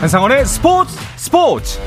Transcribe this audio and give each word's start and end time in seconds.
한상원의 0.00 0.46
스포츠 0.46 0.96
스포츠 1.16 1.78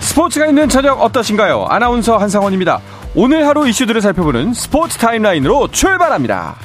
스포츠가 0.00 0.46
있는 0.46 0.66
저녁 0.70 1.02
어떠신가요? 1.02 1.66
아나운서 1.68 2.16
한상원입니다. 2.16 2.80
오늘 3.14 3.46
하루 3.46 3.68
이슈들을 3.68 4.00
살펴보는 4.00 4.54
스포츠 4.54 4.96
타임라인으로 4.96 5.68
출발합니다. 5.68 6.56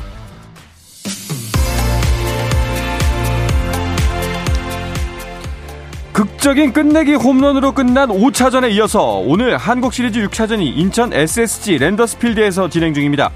극적인 6.14 6.72
끝내기 6.72 7.16
홈런으로 7.16 7.74
끝난 7.74 8.08
5차전에 8.08 8.72
이어서 8.72 9.16
오늘 9.18 9.58
한국 9.58 9.94
시리즈 9.94 10.20
6차전이 10.22 10.78
인천 10.78 11.12
SSG 11.12 11.78
랜더스필드에서 11.78 12.70
진행 12.70 12.94
중입니다. 12.94 13.32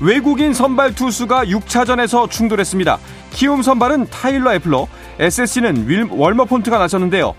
외국인 0.00 0.52
선발 0.52 0.94
투수가 0.94 1.46
6차전에서 1.46 2.30
출동했습니다. 2.30 2.98
키움 3.30 3.62
선발은 3.62 4.08
타일러 4.10 4.52
애플러, 4.54 4.86
SSG는 5.18 6.08
윌머 6.10 6.44
폰트가 6.44 6.76
나섰는데요. 6.78 7.34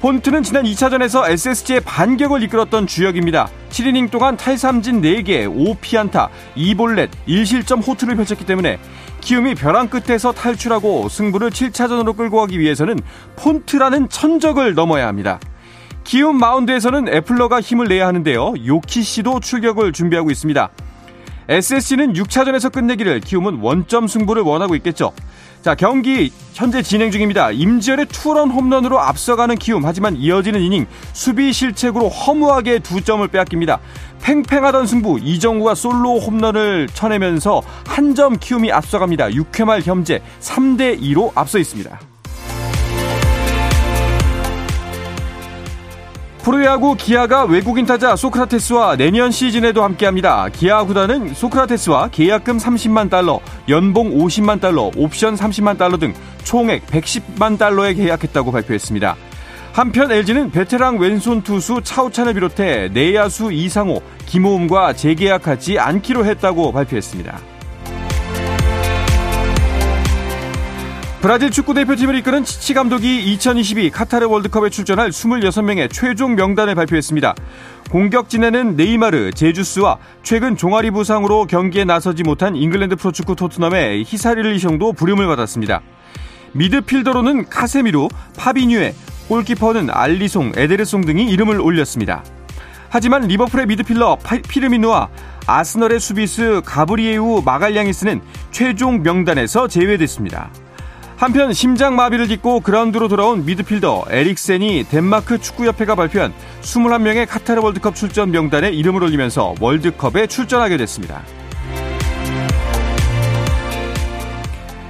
폰트는 0.00 0.42
지난 0.44 0.64
2차전에서 0.64 1.28
SSG의 1.28 1.80
반격을 1.80 2.42
이끌었던 2.44 2.86
주역입니다. 2.86 3.48
7이닝 3.70 4.10
동안 4.10 4.36
탈삼진 4.36 5.00
4개, 5.02 5.48
5피안타, 5.48 6.28
2볼넷, 6.56 7.08
1실점 7.26 7.86
호투를 7.86 8.14
펼쳤기 8.14 8.44
때문에 8.44 8.78
키움이 9.22 9.54
벼랑 9.56 9.88
끝에서 9.88 10.30
탈출하고 10.32 11.08
승부를 11.08 11.50
7차전으로 11.50 12.16
끌고 12.16 12.38
가기 12.38 12.60
위해서는 12.60 13.00
폰트라는 13.36 14.08
천적을 14.10 14.74
넘어야 14.74 15.08
합니다. 15.08 15.40
키움 16.04 16.38
마운드에서는 16.38 17.08
애플러가 17.08 17.60
힘을 17.60 17.88
내야 17.88 18.06
하는데요. 18.06 18.54
요키시도 18.64 19.40
출격을 19.40 19.92
준비하고 19.92 20.30
있습니다. 20.30 20.70
SSC는 21.48 22.12
6차전에서 22.14 22.72
끝내기를 22.72 23.20
키움은 23.20 23.60
원점 23.60 24.08
승부를 24.08 24.42
원하고 24.42 24.74
있겠죠. 24.76 25.12
자, 25.62 25.74
경기 25.74 26.32
현재 26.54 26.82
진행 26.82 27.10
중입니다. 27.10 27.50
임지열의 27.50 28.06
투런 28.06 28.50
홈런으로 28.50 29.00
앞서가는 29.00 29.56
키움. 29.56 29.84
하지만 29.84 30.16
이어지는 30.16 30.60
이닝 30.60 30.86
수비 31.12 31.52
실책으로 31.52 32.08
허무하게 32.08 32.78
두 32.80 33.00
점을 33.02 33.26
빼앗깁니다. 33.26 33.80
팽팽하던 34.22 34.86
승부 34.86 35.18
이정우가 35.20 35.74
솔로 35.74 36.18
홈런을 36.18 36.88
쳐내면서 36.92 37.62
한 37.86 38.14
점 38.16 38.38
키움이 38.38 38.72
앞서갑니다. 38.72 39.28
6회 39.28 39.64
말 39.64 39.82
현재 39.82 40.22
3대 40.40 40.98
2로 41.00 41.32
앞서 41.34 41.58
있습니다. 41.58 42.00
프로야구 46.46 46.94
기아가 46.94 47.42
외국인 47.42 47.86
타자 47.86 48.14
소크라테스와 48.14 48.94
내년 48.94 49.32
시즌에도 49.32 49.82
함께합니다. 49.82 50.48
기아 50.50 50.84
구단은 50.84 51.34
소크라테스와 51.34 52.10
계약금 52.12 52.58
30만 52.58 53.10
달러, 53.10 53.40
연봉 53.68 54.16
50만 54.16 54.60
달러, 54.60 54.92
옵션 54.96 55.34
30만 55.34 55.76
달러 55.76 55.96
등 55.96 56.14
총액 56.44 56.86
110만 56.86 57.58
달러에 57.58 57.94
계약했다고 57.94 58.52
발표했습니다. 58.52 59.16
한편 59.72 60.12
LG는 60.12 60.52
베테랑 60.52 61.00
왼손 61.00 61.42
투수 61.42 61.80
차우찬을 61.82 62.34
비롯해 62.34 62.90
내야수 62.92 63.50
이상호, 63.50 64.00
김호은과 64.26 64.92
재계약하지 64.92 65.80
않기로 65.80 66.26
했다고 66.26 66.70
발표했습니다. 66.70 67.55
브라질 71.26 71.50
축구 71.50 71.74
대표팀을 71.74 72.14
이끄는 72.18 72.44
치치 72.44 72.72
감독이 72.72 73.32
2022 73.32 73.90
카타르 73.90 74.28
월드컵에 74.28 74.70
출전할 74.70 75.10
26명의 75.10 75.92
최종 75.92 76.36
명단을 76.36 76.76
발표했습니다. 76.76 77.34
공격진에는 77.90 78.76
네이마르, 78.76 79.32
제주스와 79.32 79.98
최근 80.22 80.56
종아리 80.56 80.92
부상으로 80.92 81.46
경기에 81.46 81.82
나서지 81.82 82.22
못한 82.22 82.54
잉글랜드 82.54 82.94
프로축구 82.94 83.34
토트넘의 83.34 84.04
히샤를리송도 84.04 84.96
부름을 84.96 85.26
받았습니다. 85.26 85.80
미드필더로는 86.52 87.48
카세미루, 87.48 88.06
파비뉴에, 88.36 88.94
골키퍼는 89.26 89.90
알리송, 89.90 90.52
에데르송 90.54 91.00
등이 91.06 91.28
이름을 91.28 91.60
올렸습니다. 91.60 92.22
하지만 92.88 93.22
리버풀의 93.22 93.66
미드필더 93.66 94.18
피르미누와 94.48 95.08
아스널의 95.48 95.98
수비수 95.98 96.62
가브리에우 96.64 97.42
마갈량이스는 97.44 98.20
최종 98.52 99.02
명단에서 99.02 99.66
제외됐습니다. 99.66 100.50
한편 101.16 101.52
심장마비를 101.52 102.28
딛고 102.28 102.60
그라운드로 102.60 103.08
돌아온 103.08 103.46
미드필더 103.46 104.04
에릭센이 104.10 104.84
덴마크 104.84 105.38
축구협회가 105.38 105.94
발표한 105.94 106.34
21명의 106.60 107.26
카타르 107.26 107.62
월드컵 107.62 107.94
출전 107.94 108.30
명단에 108.30 108.70
이름을 108.70 109.02
올리면서 109.02 109.54
월드컵에 109.60 110.26
출전하게 110.26 110.76
됐습니다. 110.76 111.22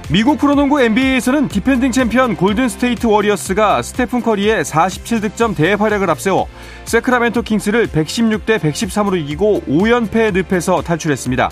미국 0.09 0.37
프로농구 0.37 0.81
NBA에서는 0.81 1.49
디펜딩 1.49 1.91
챔피언 1.91 2.37
골든스테이트 2.37 3.07
워리어스가 3.07 3.81
스테픈 3.81 4.21
커리의 4.21 4.63
47득점 4.63 5.55
대활약을 5.55 6.09
앞세워 6.09 6.47
새크라멘토 6.85 7.41
킹스를 7.41 7.87
116대 7.87 8.57
113으로 8.59 9.17
이기고 9.17 9.63
5연패 9.67 10.45
늪에서 10.49 10.81
탈출했습니다. 10.81 11.49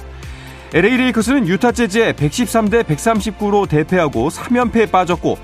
LA 0.73 0.97
레이커스는 0.97 1.47
유타 1.47 1.71
재즈에 1.71 2.13
113대 2.13 2.83
139로 2.83 3.67
대패하고 3.69 4.29
3연패에 4.29 4.91
빠졌고 4.91 5.37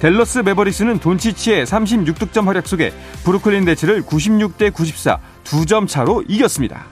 댈러스 0.00 0.38
매버릭스는 0.38 1.00
돈치치의 1.00 1.66
36득점 1.66 2.44
활약 2.46 2.66
속에 2.68 2.92
브루클린 3.24 3.64
네츠를 3.64 4.02
96대 4.02 4.72
94 4.72 5.18
두 5.44 5.64
점 5.66 5.86
차로 5.86 6.24
이겼습니다. 6.28 6.84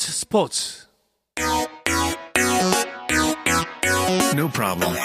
스포츠 0.00 0.12
스포츠 0.12 0.86
No 4.34 4.48
problem. 4.48 4.96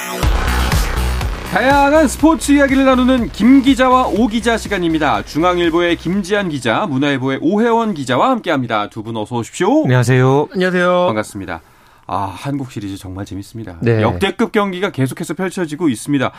다양한 1.52 2.08
스포츠 2.08 2.54
이야기를 2.54 2.86
나누는 2.86 3.30
김 3.34 3.62
기자와 3.62 4.08
오 4.08 4.28
기자 4.28 4.58
시간입니다. 4.58 5.24
중앙일보의 5.24 5.98
김지한 5.98 6.48
기자, 6.48 6.86
문화일보의 6.86 7.40
오혜원 7.42 7.94
기자와 7.94 8.30
함께합니다. 8.30 8.90
두 8.90 9.04
분 9.04 9.18
어서 9.18 9.36
오십시오. 9.36 9.84
안녕하세요. 9.84 10.48
안녕하세요. 10.54 11.06
반갑습니다. 11.08 11.60
아 12.08 12.34
한국 12.34 12.72
시리즈 12.72 12.98
정말 12.98 13.26
재밌습니다. 13.26 13.78
네. 13.82 14.02
역대급 14.02 14.54
경기가 14.54 14.92
계속해서 14.92 15.34
펼쳐지고 15.34 15.90
있습니다. 15.90 16.32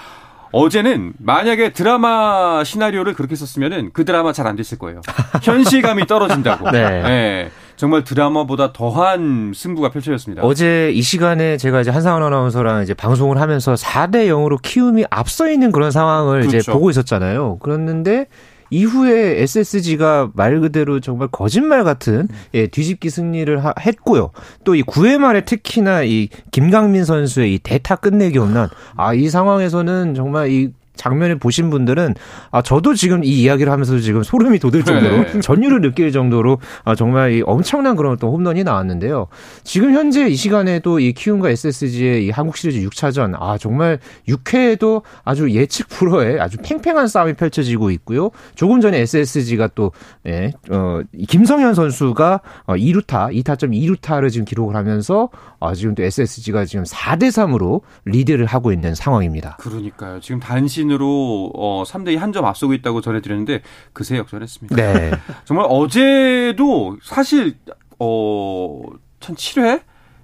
어제는 0.52 1.12
만약에 1.18 1.74
드라마 1.74 2.64
시나리오를 2.64 3.12
그렇게 3.12 3.36
썼으면은 3.36 3.90
그 3.92 4.06
드라마 4.06 4.32
잘 4.32 4.46
안 4.46 4.56
됐을 4.56 4.78
거예요. 4.78 5.02
현실감이 5.42 6.06
떨어진다고. 6.06 6.70
네. 6.70 7.02
네. 7.02 7.50
정말 7.76 8.04
드라마보다 8.04 8.72
더한 8.72 9.52
승부가 9.54 9.90
펼쳐졌습니다. 9.90 10.42
어제 10.42 10.90
이 10.92 11.02
시간에 11.02 11.56
제가 11.56 11.80
이제 11.82 11.90
한상원 11.90 12.22
아나운서랑 12.22 12.82
이제 12.82 12.94
방송을 12.94 13.40
하면서 13.40 13.74
4대 13.74 14.28
0으로 14.28 14.60
키움이 14.60 15.04
앞서 15.10 15.50
있는 15.50 15.72
그런 15.72 15.90
상황을 15.90 16.40
그렇죠. 16.40 16.56
이제 16.56 16.72
보고 16.72 16.90
있었잖아요. 16.90 17.58
그랬는데 17.58 18.26
이후에 18.70 19.42
SSG가 19.42 20.30
말 20.34 20.58
그대로 20.60 20.98
정말 21.00 21.28
거짓말 21.28 21.84
같은 21.84 22.26
예, 22.54 22.66
뒤집기 22.66 23.10
승리를 23.10 23.64
하, 23.64 23.72
했고요. 23.78 24.30
또 24.64 24.74
이 24.74 24.82
9회 24.82 25.18
말에 25.18 25.42
특히나 25.44 26.02
이 26.02 26.28
김강민 26.50 27.04
선수의 27.04 27.54
이 27.54 27.58
대타 27.60 27.96
끝내기 27.96 28.38
홈런. 28.38 28.68
아, 28.96 29.14
이 29.14 29.28
상황에서는 29.28 30.14
정말 30.14 30.50
이 30.50 30.72
장면을 30.96 31.38
보신 31.38 31.70
분들은 31.70 32.14
아 32.50 32.62
저도 32.62 32.94
지금 32.94 33.22
이 33.24 33.28
이야기를 33.42 33.70
하면서 33.70 33.98
지금 34.00 34.22
소름이 34.22 34.58
돋을 34.58 34.84
정도로 34.84 35.16
네. 35.32 35.40
전율을 35.40 35.80
느낄 35.80 36.10
정도로 36.12 36.58
아 36.84 36.94
정말 36.94 37.32
이 37.32 37.42
엄청난 37.46 37.94
그런 37.96 38.16
또 38.18 38.32
홈런이 38.32 38.64
나왔는데요. 38.64 39.28
지금 39.64 39.94
현재 39.94 40.26
이 40.28 40.34
시간에 40.34 40.80
도 40.80 40.96
이 40.98 41.12
키움과 41.12 41.50
SSG의 41.50 42.26
이 42.26 42.30
한국 42.30 42.56
시리즈 42.56 42.80
6차전 42.88 43.34
아 43.38 43.58
정말 43.58 43.98
6회에도 44.28 45.02
아주 45.24 45.50
예측 45.50 45.88
불허의 45.88 46.40
아주 46.40 46.56
팽팽한 46.62 47.06
싸움이 47.08 47.34
펼쳐지고 47.34 47.90
있고요. 47.92 48.30
조금 48.54 48.80
전에 48.80 48.98
SSG가 49.00 49.68
또 49.74 49.92
예, 50.26 50.52
어, 50.70 51.00
김성현 51.28 51.74
선수가 51.74 52.40
어, 52.66 52.74
2루타 52.74 53.32
2타점 53.42 53.72
2루타를 53.72 54.30
지금 54.30 54.44
기록을 54.44 54.74
하면서 54.76 55.28
아 55.60 55.74
지금 55.74 55.94
또 55.94 56.02
SSG가 56.02 56.64
지금 56.64 56.84
4대 56.84 57.28
3으로 57.28 57.82
리드를 58.04 58.46
하고 58.46 58.72
있는 58.72 58.94
상황입니다. 58.94 59.56
그러니까요. 59.60 60.20
지금 60.20 60.40
단신 60.40 60.85
마진으로 60.86 61.50
어 61.54 61.82
3대 61.86 62.12
2 62.12 62.16
한 62.16 62.32
점 62.36 62.44
앞서고 62.44 62.74
있다고 62.74 63.00
전해드렸는데 63.00 63.62
그새 63.94 64.18
역전했습니다. 64.18 64.76
네. 64.76 65.10
정말 65.46 65.66
어제도 65.70 66.98
사실 67.02 67.54
어한 67.98 68.90
7회 69.20 69.82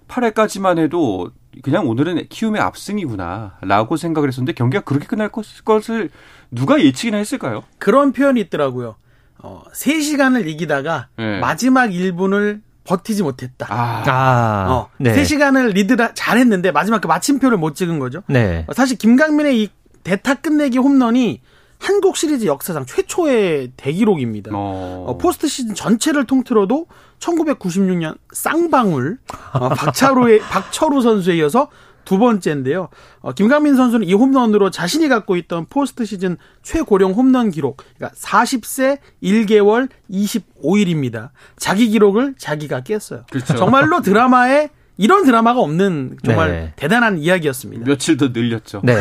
8회까지만 0.08 0.78
해도 0.78 1.30
그냥 1.62 1.88
오늘은 1.88 2.26
키움의 2.28 2.60
압승이구나라고 2.60 3.96
생각을 3.96 4.28
했었는데 4.28 4.52
경기가 4.52 4.82
그렇게 4.82 5.06
끝날 5.06 5.30
것을 5.30 6.10
누가 6.50 6.82
예측이나 6.82 7.16
했을까요? 7.16 7.62
그런 7.78 8.12
표현이 8.12 8.40
있더라고요. 8.42 8.96
어, 9.38 9.62
3시간을 9.72 10.46
이기다가 10.48 11.08
네. 11.16 11.40
마지막 11.40 11.86
1분을 11.88 12.60
버티지 12.84 13.22
못했다. 13.22 13.66
아, 13.70 14.02
아 14.06 14.72
어, 14.72 14.88
네. 14.98 15.14
3시간을 15.14 15.72
리드를 15.72 16.10
잘했는데 16.14 16.72
마지막 16.72 17.00
그 17.00 17.06
마침표를 17.06 17.56
못 17.56 17.74
찍은 17.74 17.98
거죠. 17.98 18.22
네. 18.26 18.64
어, 18.68 18.72
사실 18.74 18.98
김강민의 18.98 19.62
이 19.62 19.68
대타 20.04 20.34
끝내기 20.34 20.78
홈런이 20.78 21.40
한국 21.78 22.16
시리즈 22.16 22.46
역사상 22.46 22.86
최초의 22.86 23.72
대기록입니다. 23.76 24.52
어. 24.54 25.04
어, 25.08 25.18
포스트 25.18 25.48
시즌 25.48 25.74
전체를 25.74 26.26
통틀어도 26.26 26.86
1996년 27.18 28.16
쌍방울 28.32 29.18
어, 29.54 29.68
박철우의 29.70 30.40
박철우 30.48 31.02
선수에 31.02 31.36
이어서 31.38 31.68
두 32.04 32.18
번째인데요. 32.18 32.88
어, 33.20 33.32
김강민 33.32 33.76
선수는 33.76 34.06
이 34.06 34.14
홈런으로 34.14 34.70
자신이 34.70 35.08
갖고 35.08 35.36
있던 35.36 35.66
포스트 35.68 36.04
시즌 36.04 36.36
최고령 36.62 37.12
홈런 37.12 37.50
기록, 37.50 37.82
그러니까 37.96 38.16
40세 38.18 38.98
1개월 39.22 39.88
25일입니다. 40.10 41.30
자기 41.56 41.88
기록을 41.88 42.34
자기가 42.38 42.82
깼어요. 42.82 43.24
그렇죠. 43.30 43.56
정말로 43.56 44.00
드라마에 44.02 44.70
이런 44.98 45.24
드라마가 45.24 45.60
없는 45.60 46.18
정말 46.22 46.50
네. 46.50 46.72
대단한 46.76 47.18
이야기였습니다. 47.18 47.84
며칠 47.86 48.16
더 48.18 48.28
늘렸죠. 48.28 48.82
네. 48.84 48.94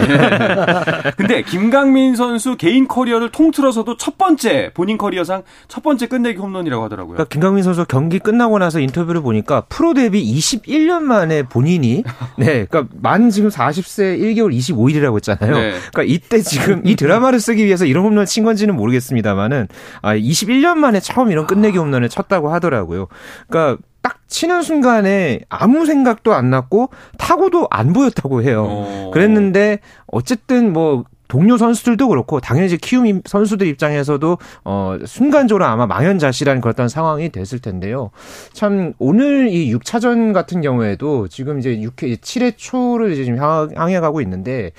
근데 1.17 1.41
김강민 1.41 2.15
선수 2.15 2.55
개인 2.55 2.87
커리어를 2.87 3.29
통틀어서도 3.29 3.97
첫 3.97 4.17
번째 4.17 4.71
본인 4.73 4.97
커리어상 4.97 5.43
첫 5.67 5.83
번째 5.83 6.07
끝내기 6.07 6.39
홈런이라고 6.39 6.83
하더라고요. 6.85 7.15
그러니까 7.15 7.29
김강민 7.29 7.63
선수 7.63 7.85
경기 7.85 8.19
끝나고 8.19 8.57
나서 8.57 8.79
인터뷰를 8.79 9.21
보니까 9.21 9.61
프로 9.67 9.93
데뷔 9.93 10.23
21년 10.33 11.01
만에 11.01 11.43
본인이 11.43 12.03
네, 12.39 12.65
그러니까 12.65 12.85
만 13.01 13.29
지금 13.29 13.49
40세 13.49 14.19
1개월 14.19 14.55
25일이라고 14.55 15.15
했잖아요. 15.17 15.53
네. 15.53 15.71
그러니까 15.91 16.03
이때 16.03 16.41
지금 16.41 16.81
이 16.85 16.95
드라마를 16.95 17.41
쓰기 17.41 17.65
위해서 17.65 17.85
이런 17.85 18.05
홈런 18.05 18.25
친 18.25 18.45
건지는 18.45 18.75
모르겠습니다만은 18.77 19.67
아 20.01 20.15
21년 20.15 20.77
만에 20.77 21.01
처음 21.01 21.31
이런 21.31 21.47
끝내기 21.47 21.77
홈런을 21.77 22.07
쳤다고 22.07 22.53
하더라고요. 22.53 23.07
그러니까 23.49 23.77
딱 24.01 24.19
치는 24.27 24.61
순간에 24.61 25.41
아무 25.49 25.85
생각도 25.85 26.33
안 26.33 26.49
났고 26.49 26.89
타고도 27.17 27.67
안 27.69 27.93
보였다고 27.93 28.43
해요. 28.43 28.65
어. 28.67 29.11
그랬는데 29.13 29.79
어쨌든 30.07 30.73
뭐 30.73 31.05
동료 31.31 31.57
선수들도 31.57 32.09
그렇고 32.09 32.41
당연히 32.41 32.67
이제 32.67 32.75
키움 32.75 33.21
선수들 33.23 33.65
입장에서도 33.65 34.37
어 34.65 34.97
순간적으로 35.05 35.63
아마 35.63 35.87
망연자실한 35.87 36.59
그런 36.59 36.89
상황이 36.89 37.29
됐을 37.29 37.59
텐데요. 37.59 38.11
참 38.51 38.91
오늘 38.99 39.47
이 39.47 39.73
6차전 39.73 40.33
같은 40.33 40.59
경우에도 40.59 41.29
지금 41.29 41.59
이제 41.59 41.77
6회 41.77 42.17
7회 42.17 42.55
초를 42.57 43.13
이제 43.13 43.23
지금 43.23 43.39
향해 43.39 44.01
가고 44.01 44.19
있는데 44.19 44.71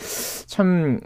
참 0.45 1.01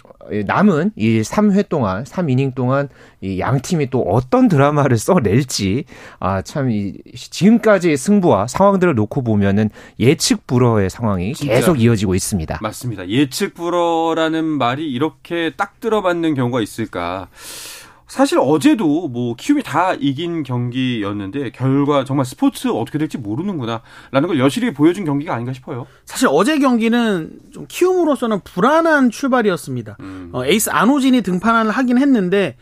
남은 0.47 0.93
이 0.97 1.21
3회 1.21 1.69
동안 1.69 2.05
3이닝 2.05 2.55
동안 2.55 2.89
이 3.21 3.39
양 3.39 3.61
팀이 3.61 3.91
또 3.91 4.03
어떤 4.03 4.49
드라마를 4.49 4.97
써낼지 4.99 5.85
아 6.21 6.43
참 6.43 6.71
이 6.71 6.95
지금까지의 7.15 7.97
승부와 7.97 8.47
상황들을 8.47 8.95
놓고 8.95 9.23
보면은 9.23 9.71
예측 10.01 10.47
불허의 10.47 10.91
상황이 10.91 11.33
계속 11.33 11.81
이어지고 11.81 12.15
있습니다. 12.15 12.59
맞습니다. 12.63 13.09
예측 13.09 13.55
불허라는 13.55 14.45
말이 14.45 14.91
이렇게 14.91 15.17
이렇게 15.27 15.51
딱 15.57 15.81
들어맞는 15.81 16.35
경우가 16.35 16.61
있을까? 16.61 17.29
사실 18.07 18.39
어제도 18.41 19.09
뭐 19.09 19.35
키움이 19.35 19.63
다 19.63 19.95
이긴 19.95 20.43
경기였는데 20.43 21.51
결과 21.51 22.05
정말 22.05 22.25
스포츠 22.25 22.69
어떻게 22.69 22.99
될지 22.99 23.19
모르는구나라는 23.19 24.29
걸 24.29 24.39
여실히 24.39 24.73
보여준 24.73 25.05
경기가 25.05 25.35
아닌가 25.35 25.53
싶어요. 25.53 25.87
사실 26.05 26.29
어제 26.31 26.59
경기는 26.59 27.31
좀 27.53 27.67
키움으로서는 27.69 28.41
불안한 28.45 29.11
출발이었습니다. 29.11 29.97
음. 30.01 30.31
어, 30.33 30.45
에이스 30.45 30.71
안호진이 30.71 31.23
등판을 31.23 31.71
하긴 31.73 31.99
했는데 31.99 32.57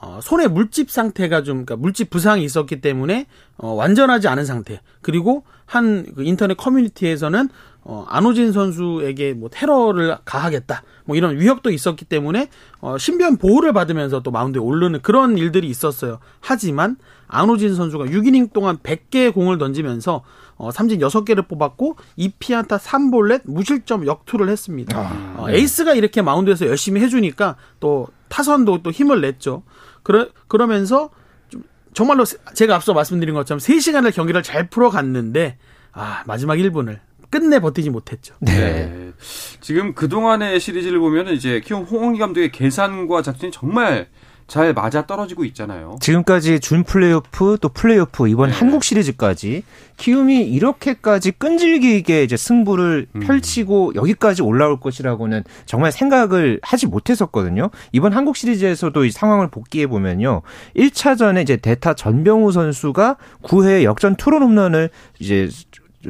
어, 0.00 0.20
손에 0.22 0.46
물집 0.48 0.90
상태가 0.90 1.42
좀 1.42 1.64
그러니까 1.64 1.76
물집 1.76 2.10
부상이 2.10 2.44
있었기 2.44 2.80
때문에 2.80 3.26
어, 3.56 3.72
완전하지 3.72 4.28
않은 4.28 4.44
상태. 4.44 4.80
그리고 5.02 5.44
한 5.66 6.06
그 6.14 6.22
인터넷 6.22 6.56
커뮤니티에서는 6.56 7.48
어, 7.88 8.04
안우진 8.08 8.52
선수에게 8.52 9.34
뭐 9.34 9.48
테러를 9.48 10.16
가하겠다. 10.24 10.82
뭐 11.04 11.14
이런 11.16 11.38
위협도 11.38 11.70
있었기 11.70 12.04
때문에 12.04 12.48
어, 12.80 12.98
신변 12.98 13.36
보호를 13.36 13.72
받으면서 13.72 14.22
또 14.22 14.32
마운드에 14.32 14.60
오르는 14.60 15.02
그런 15.02 15.38
일들이 15.38 15.68
있었어요. 15.68 16.18
하지만 16.40 16.96
안우진 17.28 17.76
선수가 17.76 18.06
6이닝 18.06 18.52
동안 18.52 18.78
100개의 18.78 19.32
공을 19.32 19.58
던지면서 19.58 20.24
어, 20.56 20.70
삼진 20.72 21.00
6개를 21.00 21.46
뽑았고 21.46 21.96
2피안타 22.18 22.78
3볼넷 22.78 23.42
무실점 23.44 24.06
역투를 24.06 24.48
했습니다. 24.48 24.98
아, 24.98 25.34
어, 25.36 25.46
네. 25.46 25.58
에이스가 25.58 25.94
이렇게 25.94 26.22
마운드에서 26.22 26.66
열심히 26.66 27.00
해주니까 27.02 27.56
또 27.78 28.08
타선도 28.28 28.82
또 28.82 28.90
힘을 28.90 29.20
냈죠. 29.20 29.62
그러, 30.02 30.28
그러면서 30.48 31.10
좀 31.48 31.62
정말로 31.94 32.24
제가 32.24 32.74
앞서 32.74 32.94
말씀드린 32.94 33.34
것처럼 33.34 33.58
3시간을 33.58 34.14
경기를 34.14 34.42
잘 34.42 34.68
풀어갔는데 34.68 35.58
아, 35.92 36.22
마지막 36.26 36.56
1분을 36.56 37.00
끝내 37.30 37.58
버티지 37.58 37.90
못했죠. 37.90 38.34
네. 38.40 38.52
네. 38.52 39.12
지금 39.60 39.94
그동안의 39.94 40.60
시리즈를 40.60 40.98
보면 40.98 41.28
이제 41.28 41.60
키움 41.60 41.82
홍원기 41.82 42.18
감독의 42.18 42.52
계산과 42.52 43.22
작전이 43.22 43.50
정말 43.50 44.08
잘 44.46 44.72
맞아 44.72 45.06
떨어지고 45.06 45.44
있잖아요. 45.46 45.96
지금까지 46.00 46.60
준 46.60 46.84
플레이오프 46.84 47.58
또 47.60 47.68
플레이오프 47.68 48.28
이번 48.28 48.50
네. 48.50 48.56
한국 48.56 48.84
시리즈까지 48.84 49.64
키움이 49.96 50.42
이렇게까지 50.42 51.32
끈질기게 51.32 52.22
이제 52.22 52.36
승부를 52.36 53.08
음. 53.12 53.20
펼치고 53.20 53.94
여기까지 53.96 54.42
올라올 54.42 54.78
것이라고는 54.78 55.42
정말 55.64 55.90
생각을 55.90 56.60
하지 56.62 56.86
못했었거든요. 56.86 57.70
이번 57.90 58.12
한국 58.12 58.36
시리즈에서도 58.36 59.04
이 59.04 59.10
상황을 59.10 59.48
복귀해 59.48 59.86
보면요. 59.88 60.42
1차전에 60.76 61.42
이제 61.42 61.56
대타 61.56 61.94
전병우 61.94 62.52
선수가 62.52 63.16
9회 63.42 63.82
역전 63.82 64.14
투런 64.14 64.42
홈런을 64.42 64.90
이제 65.18 65.48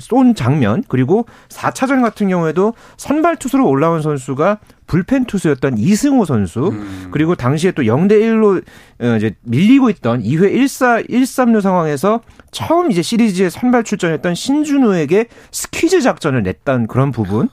쏜 0.01 0.35
장면 0.35 0.83
그리고 0.89 1.27
4차전 1.49 2.03
같은 2.03 2.29
경우에도 2.29 2.75
선발 2.97 3.37
투수로 3.37 3.69
올라온 3.69 4.03
선수가 4.03 4.59
불펜 4.87 5.25
투수였던 5.25 5.79
이승호 5.79 6.25
선수 6.25 6.69
음. 6.69 7.09
그리고 7.11 7.35
당시에 7.35 7.73
또 7.73 7.83
0대 7.83 8.13
1로 8.21 8.63
어, 9.01 9.17
이제 9.17 9.35
밀리고 9.43 9.91
있던 9.91 10.23
2회 10.23 10.55
1사 10.55 11.09
1-3루 11.09 11.61
상황에서 11.61 12.21
처음 12.53 12.91
이제 12.91 13.03
시리즈에 13.03 13.51
선발 13.51 13.85
출전했던 13.85 14.35
신준우에게 14.35 15.27
스퀴즈 15.51 16.01
작전을 16.01 16.43
냈던 16.43 16.87
그런 16.87 17.11
부분 17.11 17.49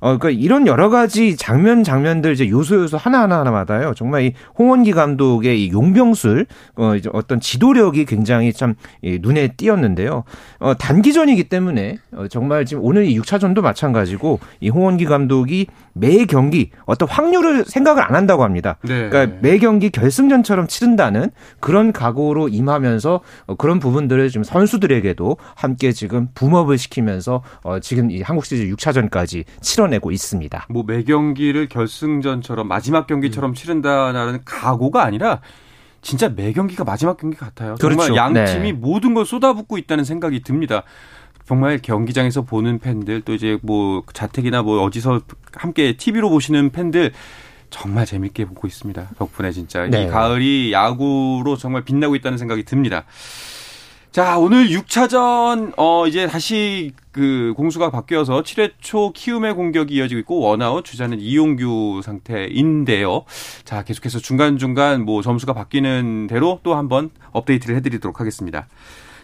어, 0.00 0.18
그러니까 0.18 0.30
이런 0.30 0.66
여러 0.66 0.90
가지 0.90 1.36
장면 1.36 1.84
장면들 1.84 2.32
이제 2.32 2.48
요소 2.48 2.76
요소 2.82 2.96
하나 2.96 3.22
하나 3.22 3.40
하나마다요. 3.40 3.94
정말 3.94 4.22
이 4.22 4.34
홍원기 4.58 4.92
감독의 4.92 5.64
이 5.64 5.70
용병술 5.72 6.46
어, 6.76 6.94
이제 6.94 7.10
어떤 7.12 7.40
지도력이 7.40 8.04
굉장히 8.04 8.52
참 8.52 8.74
이, 9.02 9.18
눈에 9.20 9.48
띄었는데요. 9.56 10.24
어, 10.58 10.74
단기전이기 10.74 11.44
때문에 11.44 11.98
어, 12.12 12.28
정말 12.28 12.64
지금 12.64 12.84
오늘 12.84 13.06
이 13.06 13.18
6차전도 13.18 13.60
마찬가지고 13.60 14.40
이 14.60 14.68
홍원기 14.68 15.04
감독이 15.04 15.66
매 15.98 16.24
경기 16.24 16.70
어떤 16.86 17.08
확률을 17.08 17.64
생각을 17.64 18.02
안 18.02 18.14
한다고 18.14 18.44
합니다. 18.44 18.76
네. 18.82 19.08
그러니까 19.08 19.38
매 19.40 19.58
경기 19.58 19.90
결승전처럼 19.90 20.68
치른다는 20.68 21.30
그런 21.58 21.92
각오로 21.92 22.48
임하면서 22.48 23.20
어, 23.46 23.54
그런 23.56 23.80
부분들을 23.80 24.28
지금 24.28 24.44
선수들에게도 24.44 25.36
함께 25.56 25.92
지금 25.92 26.28
붐업을 26.34 26.78
시키면서 26.78 27.42
어, 27.64 27.80
지금 27.80 28.10
이 28.10 28.22
한국 28.22 28.44
시리즈 28.44 28.72
6차전까지 28.74 29.44
치러 29.60 29.88
만들어내고 29.88 30.10
있습니다. 30.10 30.66
뭐 30.68 30.84
매 30.88 31.02
경기를 31.02 31.68
결승전처럼 31.68 32.66
마지막 32.68 33.06
경기처럼 33.06 33.50
음. 33.50 33.54
치른다는 33.54 34.40
각오가 34.44 35.04
아니라 35.04 35.40
진짜 36.00 36.28
매 36.28 36.52
경기가 36.52 36.84
마지막 36.84 37.16
경기 37.16 37.36
같아요. 37.36 37.74
그렇죠. 37.74 38.00
정말 38.06 38.16
양 38.16 38.32
네. 38.32 38.44
팀이 38.44 38.72
네. 38.72 38.78
모든 38.78 39.14
걸 39.14 39.26
쏟아붓고 39.26 39.78
있다는 39.78 40.04
생각이 40.04 40.42
듭니다. 40.42 40.84
정말 41.48 41.78
경기장에서 41.78 42.42
보는 42.42 42.78
팬들 42.78 43.22
또 43.22 43.32
이제 43.32 43.58
뭐 43.62 44.02
자택이나 44.12 44.60
뭐 44.60 44.82
어디서 44.82 45.22
함께 45.54 45.96
TV로 45.96 46.28
보시는 46.28 46.68
팬들 46.68 47.12
정말 47.70 48.04
재밌게 48.04 48.44
보고 48.44 48.66
있습니다. 48.66 49.08
덕분에 49.16 49.50
진짜 49.50 49.86
네. 49.86 50.02
이 50.02 50.08
가을이 50.08 50.74
야구로 50.74 51.56
정말 51.56 51.84
빛나고 51.84 52.16
있다는 52.16 52.36
생각이 52.36 52.64
듭니다. 52.64 53.06
자, 54.12 54.38
오늘 54.38 54.68
6차전, 54.68 55.72
어, 55.78 56.06
이제 56.06 56.26
다시 56.26 56.92
그 57.12 57.54
공수가 57.56 57.90
바뀌어서 57.90 58.42
7회 58.42 58.72
초 58.80 59.12
키움의 59.12 59.54
공격이 59.54 59.94
이어지고 59.94 60.18
있고, 60.20 60.40
원아웃 60.40 60.84
주자는 60.84 61.20
이용규 61.20 62.00
상태인데요. 62.02 63.24
자, 63.64 63.84
계속해서 63.84 64.18
중간중간 64.18 65.04
뭐 65.04 65.22
점수가 65.22 65.52
바뀌는 65.52 66.26
대로 66.26 66.60
또 66.62 66.74
한번 66.74 67.10
업데이트를 67.32 67.76
해 67.76 67.80
드리도록 67.80 68.20
하겠습니다. 68.20 68.66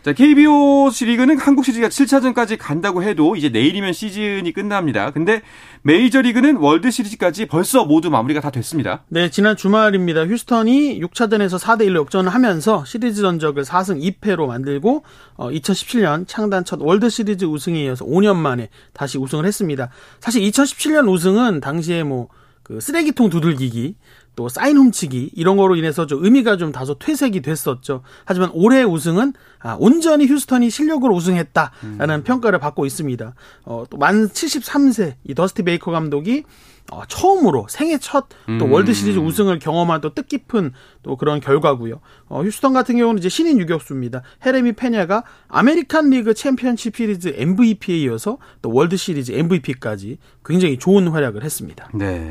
자, 0.04 0.12
KBO 0.12 0.90
리그는 1.00 1.38
한국 1.38 1.64
시리즈가 1.64 1.88
7차전까지 1.88 2.58
간다고 2.60 3.02
해도 3.02 3.36
이제 3.36 3.48
내일이면 3.48 3.94
시즌이 3.94 4.52
끝납니다. 4.52 5.10
근데 5.12 5.40
메이저리그는 5.80 6.56
월드 6.56 6.90
시리즈까지 6.90 7.46
벌써 7.46 7.86
모두 7.86 8.10
마무리가 8.10 8.42
다 8.42 8.50
됐습니다. 8.50 9.02
네, 9.08 9.30
지난 9.30 9.56
주말입니다. 9.56 10.26
휴스턴이 10.26 11.00
6차전에서 11.00 11.58
4대 11.58 11.88
1로 11.88 12.00
역전을 12.00 12.34
하면서 12.34 12.84
시리즈 12.84 13.22
전적을 13.22 13.62
4승 13.62 14.20
2패로 14.20 14.46
만들고 14.46 15.04
어, 15.36 15.48
2017년 15.48 16.28
창단 16.28 16.66
첫 16.66 16.82
월드 16.82 17.08
시리즈 17.08 17.46
우승에 17.46 17.84
이어서 17.84 18.04
5년 18.04 18.36
만에 18.36 18.68
다시 18.92 19.16
우승을 19.16 19.46
했습니다. 19.46 19.88
사실 20.20 20.42
2017년 20.42 21.10
우승은 21.10 21.60
당시에 21.60 22.02
뭐 22.02 22.28
그 22.64 22.80
쓰레기통 22.80 23.28
두들기기 23.28 23.94
또 24.36 24.48
사인 24.48 24.76
훔치기 24.76 25.32
이런 25.34 25.56
거로 25.56 25.76
인해서 25.76 26.06
좀 26.06 26.24
의미가 26.24 26.56
좀 26.56 26.72
다소 26.72 26.98
퇴색이 26.98 27.42
됐었죠. 27.42 28.02
하지만 28.24 28.50
올해 28.52 28.82
우승은 28.82 29.32
아, 29.60 29.76
온전히 29.78 30.26
휴스턴이 30.26 30.70
실력으로 30.70 31.14
우승했다라는 31.14 32.14
음. 32.16 32.22
평가를 32.24 32.58
받고 32.58 32.86
있습니다. 32.86 33.34
어, 33.64 33.84
또 33.90 33.96
만 33.96 34.28
73세 34.28 35.14
이 35.24 35.34
더스티 35.34 35.62
베이커 35.62 35.90
감독이 35.90 36.44
어, 36.92 37.02
처음으로 37.08 37.66
생애 37.70 37.96
첫또 37.96 38.26
음. 38.50 38.70
월드 38.70 38.92
시리즈 38.92 39.18
우승을 39.18 39.58
경험한 39.58 40.02
또 40.02 40.12
뜻깊은 40.12 40.72
또 41.02 41.16
그런 41.16 41.40
결과고요. 41.40 42.00
어, 42.28 42.42
휴스턴 42.42 42.74
같은 42.74 42.98
경우는 42.98 43.18
이제 43.18 43.30
신인 43.30 43.58
유격수입니다. 43.58 44.20
헤레미 44.44 44.72
페냐가 44.72 45.24
아메리칸 45.48 46.10
리그 46.10 46.34
챔피언십 46.34 46.94
시리즈 46.94 47.32
MVP에 47.36 47.96
이어서 48.00 48.36
또 48.60 48.70
월드 48.70 48.98
시리즈 48.98 49.32
MVP까지 49.32 50.18
굉장히 50.44 50.78
좋은 50.78 51.08
활약을 51.08 51.42
했습니다. 51.42 51.88
네. 51.94 52.30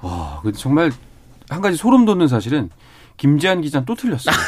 아, 0.00 0.40
정말 0.56 0.90
한 1.54 1.62
가지 1.62 1.76
소름 1.76 2.04
돋는 2.04 2.28
사실은 2.28 2.70
김재한 3.16 3.60
기자는 3.60 3.84
또 3.86 3.94
틀렸어요. 3.94 4.34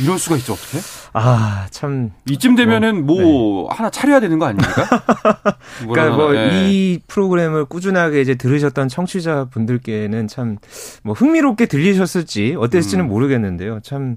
이럴 0.00 0.18
수가 0.18 0.36
있죠 0.36 0.54
어떻게? 0.54 0.78
아 1.12 1.66
참 1.70 2.10
이쯤 2.28 2.56
되면은 2.56 3.06
뭐, 3.06 3.20
뭐 3.20 3.68
네. 3.70 3.76
하나 3.76 3.90
차려야 3.90 4.18
되는 4.20 4.38
거 4.40 4.46
아닙니까? 4.46 4.88
그러니까 5.88 6.16
뭐이 6.16 6.98
네. 6.98 6.98
프로그램을 7.06 7.66
꾸준하게 7.66 8.20
이제 8.20 8.34
들으셨던 8.34 8.88
청취자 8.88 9.46
분들께는 9.50 10.26
참 10.28 10.58
뭐 11.04 11.14
흥미롭게 11.14 11.66
들리셨을지 11.66 12.56
어땠을지는 12.58 13.04
음. 13.04 13.08
모르겠는데요. 13.08 13.80
참 13.82 14.16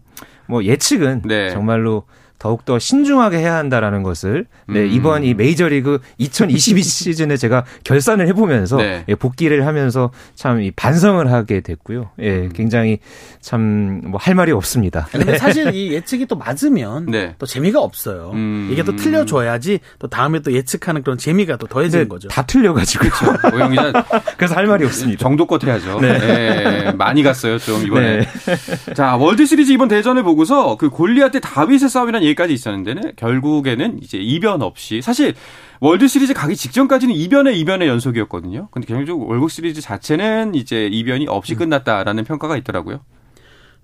뭐 0.50 0.64
예측은 0.64 1.24
네. 1.26 1.50
정말로 1.50 2.04
더욱더 2.40 2.78
신중하게 2.80 3.38
해야 3.40 3.56
한다라는 3.56 4.04
것을 4.04 4.46
네, 4.68 4.82
음. 4.82 4.90
이번 4.92 5.24
이 5.24 5.34
메이저리그 5.34 6.00
2022 6.18 6.82
시즌에 6.84 7.38
제가 7.38 7.66
결산을 7.84 8.28
해보면서 8.28 8.78
네. 8.78 9.04
예, 9.08 9.16
복귀를 9.16 9.66
하면서 9.66 10.12
참 10.36 10.58
이 10.62 10.72
반성을 10.72 11.32
하게 11.32 11.62
됐고요. 11.62 12.10
예, 12.20 12.30
음. 12.46 12.52
굉장히 12.54 13.00
참 13.42 14.02
뭐 14.06 14.18
할 14.20 14.36
말이 14.36 14.52
없습니다. 14.52 15.08
근데 15.12 15.34
네. 15.34 15.38
사실 15.38 15.74
이 15.74 15.92
예측이 15.94 16.26
또 16.26 16.36
맞으면 16.36 17.06
네. 17.08 17.36
또 17.40 17.46
재미가 17.46 17.80
없어요. 17.82 18.32
음. 18.34 18.70
이게 18.72 18.84
또 18.84 18.96
틀려줘야지 18.96 19.80
또 20.00 20.08
다음에 20.08 20.40
또 20.40 20.52
예측하는 20.52 21.04
그런 21.04 21.18
재미가 21.18 21.58
또 21.58 21.68
더해지는 21.68 22.10
거죠. 22.10 22.28
다 22.30 22.42
틀려가지고 22.44 23.06
그렇죠. 23.10 23.38
그래서 24.38 24.56
할 24.56 24.66
말이 24.68 24.86
없습니다. 24.86 25.20
정도껏 25.20 25.64
해야죠. 25.64 26.00
네. 26.02 26.18
네. 26.20 26.92
많이 26.94 27.24
갔어요 27.24 27.58
좀 27.60 27.86
이번에. 27.86 28.20
네. 28.20 28.94
자 28.94 29.16
월드 29.16 29.46
시리즈 29.46 29.72
이번 29.72 29.88
대전을 29.88 30.24
보고서 30.24 30.76
그 30.78 30.90
골리앗 30.90 31.32
대 31.32 31.40
다윗의 31.40 31.90
싸움이라는 31.90 32.27
얘기까지 32.28 32.54
있었는데 32.54 33.14
결국에는 33.16 34.00
이제 34.02 34.18
이변 34.18 34.62
없이 34.62 35.02
사실 35.02 35.34
월드 35.80 36.08
시리즈 36.08 36.34
가기 36.34 36.56
직전까지는 36.56 37.14
이변의 37.14 37.60
이변의 37.60 37.88
연속이었거든요. 37.88 38.70
근데 38.72 38.88
결국적으로 38.88 39.28
월드 39.28 39.54
시리즈 39.54 39.82
자체는 39.82 40.56
이제 40.56 40.88
이변이 40.88 41.28
없이 41.28 41.54
음. 41.54 41.60
끝났다라는 41.60 42.24
평가가 42.24 42.58
있더라고요. 42.58 43.02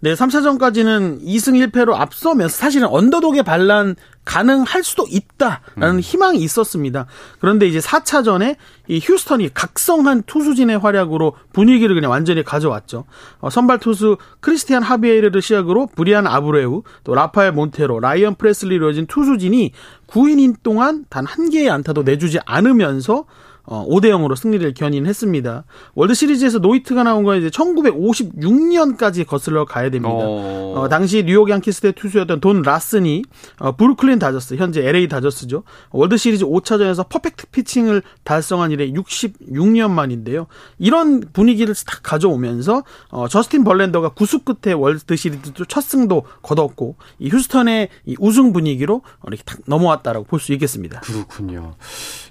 네, 0.03 0.15
3차전까지는 0.15 1.23
2승 1.23 1.71
1패로 1.71 1.93
앞서면서 1.93 2.53
사실은 2.53 2.89
언더독의 2.89 3.43
반란 3.43 3.95
가능할 4.25 4.83
수도 4.83 5.05
있다라는 5.09 5.95
음. 5.95 5.99
희망이 6.01 6.39
있었습니다. 6.39 7.05
그런데 7.39 7.67
이제 7.67 7.79
4차전에 7.79 8.57
이 8.89 8.99
휴스턴이 9.01 9.53
각성한 9.53 10.23
투수진의 10.23 10.79
활약으로 10.79 11.37
분위기를 11.53 11.95
그냥 11.95 12.11
완전히 12.11 12.43
가져왔죠. 12.43 13.05
어, 13.39 13.49
선발 13.49 13.79
투수 13.79 14.17
크리스티안 14.41 14.83
하비에르를 14.83 15.41
시작으로 15.41 15.87
브리안 15.87 16.27
아브레우, 16.27 16.83
또 17.05 17.15
라파엘 17.15 17.53
몬테로, 17.53 18.01
라이언 18.01 18.35
프레슬리로 18.35 18.87
이어진 18.87 19.07
투수진이 19.07 19.71
9이닝 20.07 20.63
동안 20.63 21.05
단 21.09 21.25
한 21.25 21.49
개의 21.49 21.69
안타도 21.69 22.03
내주지 22.03 22.39
않으면서 22.45 23.23
어, 23.65 23.85
5대 23.87 24.05
0으로 24.09 24.35
승리를 24.35 24.73
견인했습니다. 24.73 25.63
월드 25.95 26.13
시리즈에서 26.13 26.59
노히트가 26.59 27.03
나온 27.03 27.23
건 27.23 27.39
이제 27.39 27.49
1956년까지 27.49 29.25
거슬러 29.25 29.65
가야 29.65 29.89
됩니다. 29.89 30.13
어... 30.13 30.73
어, 30.75 30.89
당시 30.89 31.23
뉴욕 31.23 31.49
양키스대 31.49 31.93
투수였던 31.93 32.39
돈 32.39 32.61
라슨이 32.61 33.23
어, 33.59 33.75
브루클린 33.75 34.19
다저스, 34.19 34.55
현재 34.55 34.85
LA 34.85 35.07
다저스죠. 35.07 35.63
월드 35.91 36.17
시리즈 36.17 36.45
5차전에서 36.45 37.07
퍼펙트 37.09 37.47
피칭을 37.47 38.03
달성한 38.23 38.71
이래 38.71 38.91
66년 38.91 39.89
만인데요. 39.91 40.47
이런 40.77 41.21
분위기를 41.33 41.73
딱 41.85 42.01
가져오면서 42.03 42.83
어, 43.09 43.27
저스틴 43.27 43.63
벌랜더가 43.63 44.09
구수 44.09 44.39
끝에 44.39 44.73
월드 44.73 45.15
시리즈 45.15 45.51
첫 45.67 45.81
승도 45.81 46.23
거뒀고 46.41 46.95
이 47.19 47.29
휴스턴의 47.29 47.89
이 48.05 48.15
우승 48.19 48.51
분위기로 48.53 49.01
이렇게 49.25 49.43
딱 49.45 49.59
넘어왔다라고 49.65 50.25
볼 50.25 50.43
수 50.43 50.51
있겠습니다. 50.53 50.99
그렇군요. 50.99 51.75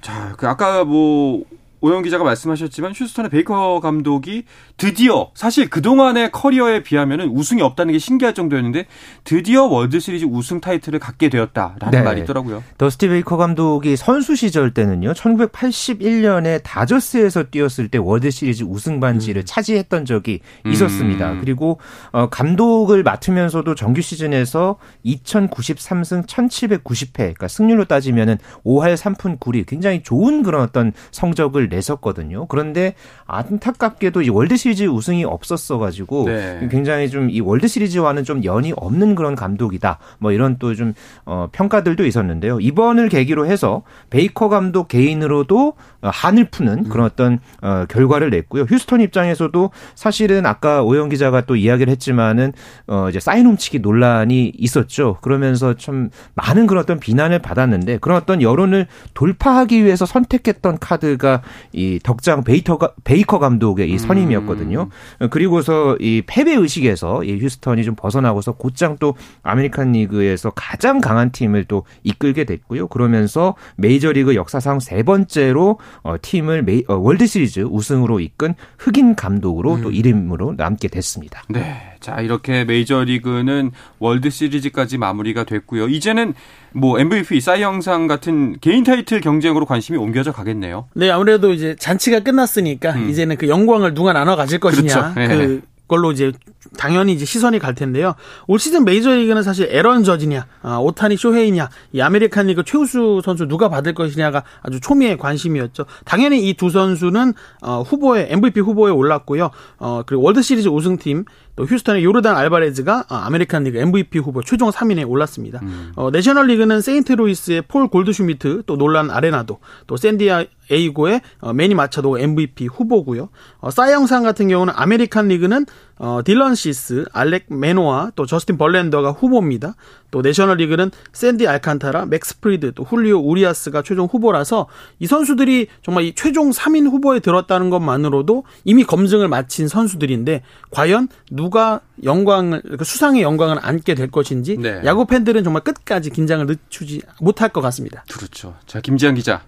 자, 0.03 0.35
그 0.37 0.47
아까 0.47 0.85
뭐 0.85 1.22
오, 1.23 1.47
오영 1.83 2.03
기자가 2.03 2.23
말씀하셨지만 2.23 2.93
휴스턴의 2.95 3.29
베이커 3.31 3.81
감독이 3.81 4.45
드디어 4.77 5.33
사실 5.35 5.69
그동안의 5.69 6.31
커리어에 6.31 6.85
비하면 6.85 7.23
우승이 7.23 7.61
없다는 7.61 7.93
게 7.93 7.99
신기할 7.99 8.35
정도였는데 8.35 8.87
드디어 9.25 9.65
월드 9.65 9.99
시리즈 9.99 10.25
우승 10.25 10.61
타이틀을 10.61 11.01
갖게 11.01 11.29
되었다라는 11.29 11.91
네. 11.91 12.03
말이 12.03 12.21
있더라고요. 12.23 12.63
더스티 12.79 13.09
베이커 13.09 13.37
감독이 13.37 13.97
선수 13.97 14.37
시절 14.37 14.73
때는요. 14.73 15.13
1981년에 15.13 16.63
다저스에서 16.63 17.45
뛰었을 17.51 17.89
때 17.89 17.99
월드 17.99 18.31
시리즈 18.31 18.63
우승 18.63 19.01
반지를 19.01 19.43
음. 19.43 19.45
차지했던 19.45 20.05
적이 20.05 20.39
있었습니다. 20.65 21.33
음. 21.33 21.41
그리고 21.41 21.81
어, 22.13 22.29
감독을 22.29 23.03
맡으면서도 23.03 23.75
정규 23.75 24.03
시즌에서 24.03 24.79
2093승 25.05 26.27
1790패 26.29 27.15
그러니까 27.17 27.49
승률로 27.49 27.87
따지면은 27.87 28.39
5할 28.65 28.95
3푼 28.95 29.41
9리 29.41 29.67
굉장히 29.67 30.05
좋은 30.05 30.45
그런 30.45 30.63
어떤 30.63 30.93
성적을 31.11 31.72
냈었거든요. 31.73 32.47
그런데 32.47 32.95
안타깝게도 33.27 34.23
이 34.23 34.29
월드 34.29 34.57
시리즈 34.57 34.85
우승이 34.85 35.25
없었어 35.25 35.79
가지고 35.79 36.25
네. 36.27 36.69
굉장히 36.71 37.09
좀 37.11 37.23
이 37.33 37.41
월드 37.41 37.67
시리즈와는 37.69 38.25
좀 38.25 38.45
연이 38.45 38.73
없는 38.77 39.15
그런 39.15 39.35
감독이다. 39.35 39.99
뭐 40.19 40.33
이런 40.33 40.59
또 40.59 40.75
좀 40.75 40.95
어, 41.25 41.49
평가들도 41.53 42.05
있었는데요. 42.07 42.59
이번을 42.61 43.09
계기로 43.09 43.47
해서 43.47 43.83
베이커 44.11 44.49
감독 44.49 44.89
개인으로도 44.89 45.75
어, 46.03 46.11
한을 46.13 46.47
푸는 46.51 46.89
그런 46.89 47.07
어떤 47.07 47.39
어, 47.61 47.85
결과를 47.89 48.31
냈고요. 48.31 48.63
휴스턴 48.65 49.01
입장에서도 49.03 49.71
사실은 49.95 50.47
아까 50.47 50.83
오영 50.83 51.11
기자가 51.11 51.43
또 51.43 51.57
이야기를 51.57 51.91
했지만은 51.93 52.53
어, 52.87 53.07
이제 53.09 53.21
사인 53.21 53.47
훔치기 53.47 53.81
논란이 53.81 54.53
있었죠. 54.57 55.19
그러면서 55.21 55.75
참 55.75 56.11
많은 56.35 56.67
그런 56.67 56.83
어떤 56.83 56.99
비난을 56.99 57.39
받았는데 57.41 57.99
그런 57.99 58.17
어떤 58.17 58.43
여론을 58.43 58.87
돌파하기 59.15 59.85
위해서 59.85 60.07
선택했던 60.07 60.79
카드가 60.79 61.43
이 61.73 61.99
덕장 62.03 62.45
베이터가 62.45 62.93
베이커 63.05 63.39
감독의 63.39 63.91
이 63.91 63.99
선임이었거든요. 63.99 64.89
음. 65.21 65.29
그리고서 65.31 65.97
이 66.01 66.23
패배 66.27 66.55
의식에서 66.55 67.25
이 67.25 67.39
휴스턴이 67.39 67.85
좀 67.85 67.95
벗어나고서 67.95 68.53
곧장 68.53 68.97
또 68.99 69.15
아메리칸 69.43 69.93
리그에서 69.93 70.51
가장 70.51 71.01
강한 71.01 71.33
팀을 71.33 71.65
또 71.65 71.85
이끌게 72.03 72.45
됐고요. 72.45 72.89
그러면서 72.89 73.55
메이저리그 73.77 74.35
역사상 74.35 74.81
세 74.81 75.03
번째로 75.03 75.79
어, 76.03 76.17
팀을 76.21 76.63
메이, 76.63 76.85
어, 76.89 76.95
월드 76.95 77.27
시리즈 77.27 77.61
우승으로 77.61 78.21
이끈 78.21 78.55
흑인 78.79 79.15
감독으로 79.15 79.75
음. 79.75 79.83
또 79.83 79.91
이름으로 79.91 80.55
남게 80.57 80.89
됐습니다. 80.89 81.43
네. 81.49 81.92
자, 82.03 82.21
이렇게 82.21 82.65
메이저리그는 82.65 83.71
월드 84.01 84.29
시리즈까지 84.29 84.99
마무리가 84.99 85.45
됐고요. 85.45 85.89
이제는 85.89 86.35
뭐 86.73 86.99
MVP, 86.99 87.41
사이영상 87.41 88.09
같은 88.09 88.57
개인 88.61 88.85
타이틀 88.85 89.21
경쟁으로 89.21 89.65
관심이 89.67 89.97
옮겨져 89.97 90.33
가겠네요. 90.33 90.89
네, 90.95 91.11
아무래도 91.11 91.53
이제 91.53 91.77
잔치가 91.79 92.21
끝났으니까 92.21 92.93
음. 92.93 93.09
이제는 93.09 93.37
그 93.37 93.49
영광을 93.49 93.95
누가 93.95 94.13
나눠 94.13 94.37
가질 94.37 94.59
것이냐. 94.59 95.15
그렇죠. 95.15 95.21
네. 95.21 95.29
그 95.29 95.63
걸로 95.89 96.11
이제 96.11 96.33
당연히 96.79 97.13
이제 97.13 97.27
시선이 97.27 97.59
갈 97.59 97.75
텐데요. 97.75 98.15
올 98.47 98.59
시즌 98.59 98.85
메이저리그는 98.85 99.43
사실 99.43 99.69
에런 99.71 100.05
저지냐, 100.05 100.47
아, 100.63 100.79
오타니 100.79 101.19
쇼헤이냐, 101.19 101.69
이 101.93 102.01
아메리칸 102.01 102.47
리그 102.47 102.63
최우수 102.65 103.21
선수 103.23 103.47
누가 103.47 103.69
받을 103.69 103.93
것이냐가 103.93 104.43
아주 104.63 104.81
초미의 104.81 105.19
관심이었죠. 105.19 105.85
당연히 106.07 106.49
이 106.49 106.55
두 106.55 106.71
선수는 106.71 107.35
어, 107.61 107.83
후보에 107.83 108.29
MVP 108.31 108.61
후보에 108.61 108.91
올랐고요. 108.91 109.51
어, 109.79 110.03
그리고 110.07 110.23
월드 110.23 110.41
시리즈 110.41 110.69
우승팀 110.69 111.25
또 111.57 111.65
휴스턴의 111.65 112.05
요르단 112.05 112.37
알바레즈가 112.37 113.07
어, 113.09 113.15
아메리칸 113.15 113.65
리그 113.65 113.79
MVP 113.79 114.19
후보 114.19 114.43
최종 114.43 114.71
3인에 114.71 115.09
올랐습니다. 115.09 115.61
음. 115.63 115.93
어, 115.97 116.11
내셔널 116.11 116.47
리그는 116.47 116.81
세인트루이스의 116.81 117.63
폴 117.69 117.89
골드슈미트, 117.89 118.63
또 118.67 118.77
놀란 118.77 119.11
아레나도, 119.11 119.59
또 119.87 119.97
샌디에이고의 119.97 121.21
어, 121.41 121.53
매니 121.53 121.75
마차도 121.75 122.19
MVP 122.19 122.67
후보고요. 122.67 123.29
어, 123.59 123.71
사이영상 123.71 124.23
같은 124.23 124.49
경우는 124.49 124.73
아메리칸 124.77 125.29
리그는 125.29 125.67
어, 126.03 126.21
딜런 126.25 126.57
시스, 126.57 127.05
알렉 127.13 127.47
메노아, 127.49 128.11
또 128.17 128.27
저스틴 128.27 128.59
벌렌더가 128.59 129.13
후보입니다. 129.13 129.77
또 130.11 130.21
내셔널리그는 130.21 130.91
샌디 131.13 131.47
알칸타라, 131.47 132.07
맥스 132.07 132.41
프리드, 132.41 132.73
또 132.75 132.83
훌리오 132.83 133.21
우리아스가 133.21 133.83
최종 133.83 134.07
후보라서 134.07 134.67
이 134.99 135.07
선수들이 135.07 135.69
정말 135.85 136.03
이 136.03 136.13
최종 136.17 136.51
3인 136.51 136.91
후보에 136.91 137.21
들었다는 137.21 137.71
것만으로도 137.71 138.43
이미 138.65 138.83
검증을 138.83 139.29
마친 139.29 139.69
선수들인데 139.69 140.43
과연 140.73 141.07
누가 141.31 141.81
영광을 142.03 142.63
그 142.79 142.85
수상의 142.85 143.23
영광을 143.23 143.59
안게 143.63 143.95
될 143.95 144.11
것인지 144.11 144.57
네. 144.57 144.81
야구 144.85 145.07
팬들은 145.07 145.45
정말 145.45 145.63
끝까지 145.63 146.11
긴장을 146.11 146.45
늦추지 146.47 147.03
못할 147.21 147.49
것 147.51 147.61
같습니다. 147.61 148.05
그렇죠. 148.13 148.57
자 148.67 148.81
김지한 148.81 149.15
기자 149.15 149.43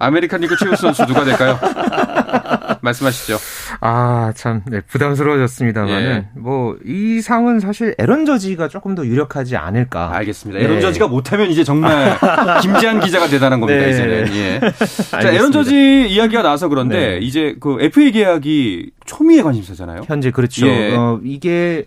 아메리칸 0.00 0.40
리그 0.40 0.56
최우수 0.56 0.74
선수 0.74 1.06
누가 1.06 1.22
될까요? 1.24 1.56
말씀하시죠. 2.82 3.36
아, 3.80 4.32
참, 4.34 4.62
네, 4.66 4.80
부담스러워졌습니다만은, 4.80 6.02
예. 6.02 6.40
뭐, 6.40 6.76
이 6.84 7.20
상은 7.20 7.60
사실 7.60 7.94
에런 7.98 8.24
저지가 8.24 8.68
조금 8.68 8.94
더 8.94 9.06
유력하지 9.06 9.56
않을까. 9.56 10.14
알겠습니다. 10.16 10.58
네. 10.58 10.64
에런 10.64 10.80
저지가 10.80 11.08
못하면 11.08 11.50
이제 11.50 11.64
정말 11.64 12.18
김지한 12.62 13.00
기자가 13.00 13.28
대단한 13.28 13.60
겁니다, 13.60 13.84
네. 13.84 13.90
이제는. 13.90 14.34
예. 14.34 14.60
자, 15.10 15.30
에런 15.30 15.52
저지 15.52 16.06
이야기가 16.08 16.42
나와서 16.42 16.68
그런데, 16.68 17.18
네. 17.18 17.18
이제 17.18 17.56
그 17.60 17.78
FA 17.80 18.12
계약이 18.12 18.90
초미의 19.06 19.42
관심사잖아요. 19.42 20.02
현재 20.06 20.30
그렇죠. 20.30 20.66
예. 20.66 20.94
어, 20.94 21.20
이게, 21.24 21.84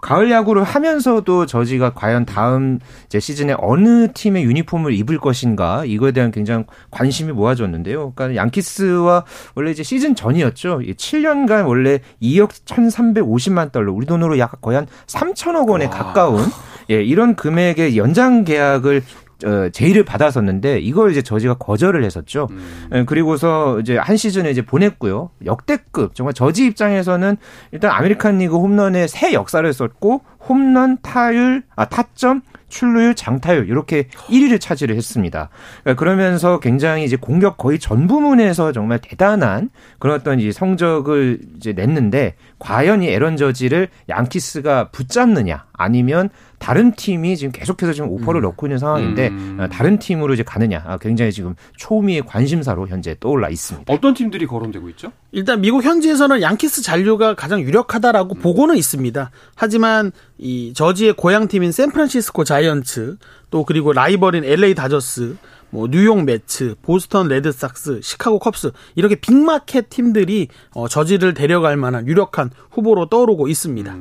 가을 0.00 0.30
야구를 0.30 0.62
하면서도 0.62 1.46
저지가 1.46 1.94
과연 1.94 2.26
다음 2.26 2.78
이제 3.06 3.18
시즌에 3.18 3.54
어느 3.56 4.12
팀의 4.12 4.44
유니폼을 4.44 4.92
입을 4.92 5.18
것인가 5.18 5.84
이거에 5.86 6.12
대한 6.12 6.30
굉장히 6.30 6.64
관심이 6.90 7.32
모아졌는데요. 7.32 8.12
그러니까 8.12 8.36
양키스와 8.36 9.24
원래 9.54 9.70
이제 9.70 9.82
시즌 9.82 10.14
전이었죠. 10.14 10.80
7년간 10.80 11.66
원래 11.66 12.00
2억 12.20 12.50
1,350만 12.50 13.72
달러 13.72 13.92
우리 13.92 14.04
돈으로 14.04 14.38
약 14.38 14.60
거의 14.60 14.76
한 14.76 14.86
3천억 15.06 15.68
원에 15.70 15.88
가까운 15.88 16.44
예, 16.90 17.02
이런 17.02 17.34
금액의 17.34 17.96
연장 17.96 18.44
계약을 18.44 18.98
어, 18.98 19.23
제의를 19.72 20.04
받았었는데 20.04 20.80
이걸 20.80 21.10
이제 21.10 21.22
저지가 21.22 21.54
거절을 21.54 22.04
했었죠. 22.04 22.48
음. 22.50 22.88
예, 22.92 23.04
그리고서 23.04 23.80
이제 23.80 23.96
한 23.96 24.16
시즌에 24.16 24.50
이제 24.50 24.62
보냈고요. 24.62 25.30
역대급 25.44 26.14
정말 26.14 26.34
저지 26.34 26.66
입장에서는 26.66 27.36
일단 27.72 27.90
아메리칸 27.90 28.38
리그 28.38 28.56
홈런의 28.56 29.08
새 29.08 29.32
역사를 29.32 29.70
썼고 29.72 30.22
홈런, 30.48 30.98
타율, 31.02 31.62
아 31.74 31.86
타점, 31.86 32.42
출루율, 32.68 33.14
장타율 33.14 33.68
이렇게 33.68 34.08
1위를 34.28 34.60
차지를 34.60 34.96
했습니다. 34.96 35.48
그러니까 35.82 35.98
그러면서 35.98 36.60
굉장히 36.60 37.04
이제 37.04 37.16
공격 37.16 37.56
거의 37.56 37.78
전 37.78 38.06
부문에서 38.06 38.72
정말 38.72 38.98
대단한 38.98 39.70
그런 39.98 40.16
어떤 40.16 40.40
이제 40.40 40.52
성적을 40.52 41.38
이제 41.56 41.72
냈는데 41.72 42.34
과연 42.58 43.02
이 43.02 43.08
에런 43.08 43.36
저지를 43.36 43.88
양키스가 44.08 44.90
붙잡느냐 44.90 45.66
아니면 45.76 46.30
다른 46.58 46.92
팀이 46.94 47.36
지금 47.36 47.52
계속해서 47.52 47.92
지금 47.92 48.08
오퍼를 48.10 48.40
음. 48.40 48.44
넣고 48.44 48.66
있는 48.66 48.78
상황인데 48.78 49.28
음. 49.28 49.58
어, 49.60 49.68
다른 49.68 49.98
팀으로 49.98 50.32
이제 50.34 50.42
가느냐 50.42 50.82
아, 50.86 50.98
굉장히 50.98 51.32
지금 51.32 51.54
초미의 51.76 52.22
관심사로 52.26 52.88
현재 52.88 53.16
떠올라 53.20 53.48
있습니다. 53.50 53.92
어떤 53.92 54.14
팀들이 54.14 54.46
거론되고 54.46 54.88
있죠? 54.90 55.12
일단 55.32 55.60
미국 55.60 55.84
현지에서는 55.84 56.40
양키스 56.40 56.82
잔류가 56.82 57.34
가장 57.34 57.60
유력하다라고 57.60 58.36
음. 58.36 58.40
보고는 58.40 58.76
있습니다. 58.76 59.30
하지만 59.56 60.12
이 60.38 60.72
저지의 60.74 61.14
고향 61.14 61.48
팀인 61.48 61.72
샌프란시스코 61.72 62.44
자이언츠 62.44 63.16
또 63.50 63.64
그리고 63.64 63.92
라이벌인 63.92 64.44
LA 64.44 64.74
다저스 64.74 65.36
뭐 65.70 65.88
뉴욕 65.90 66.22
메츠, 66.22 66.76
보스턴 66.82 67.26
레드삭스, 67.26 68.00
시카고 68.00 68.38
컵스 68.38 68.70
이렇게 68.94 69.16
big 69.16 69.41
market 69.41 69.90
팀들이 69.90 70.46
어, 70.72 70.86
저지를 70.86 71.34
데려갈 71.34 71.76
만한 71.76 72.06
유력한 72.06 72.50
후보로 72.70 73.08
떠오르고 73.08 73.48
있습니다. 73.48 73.96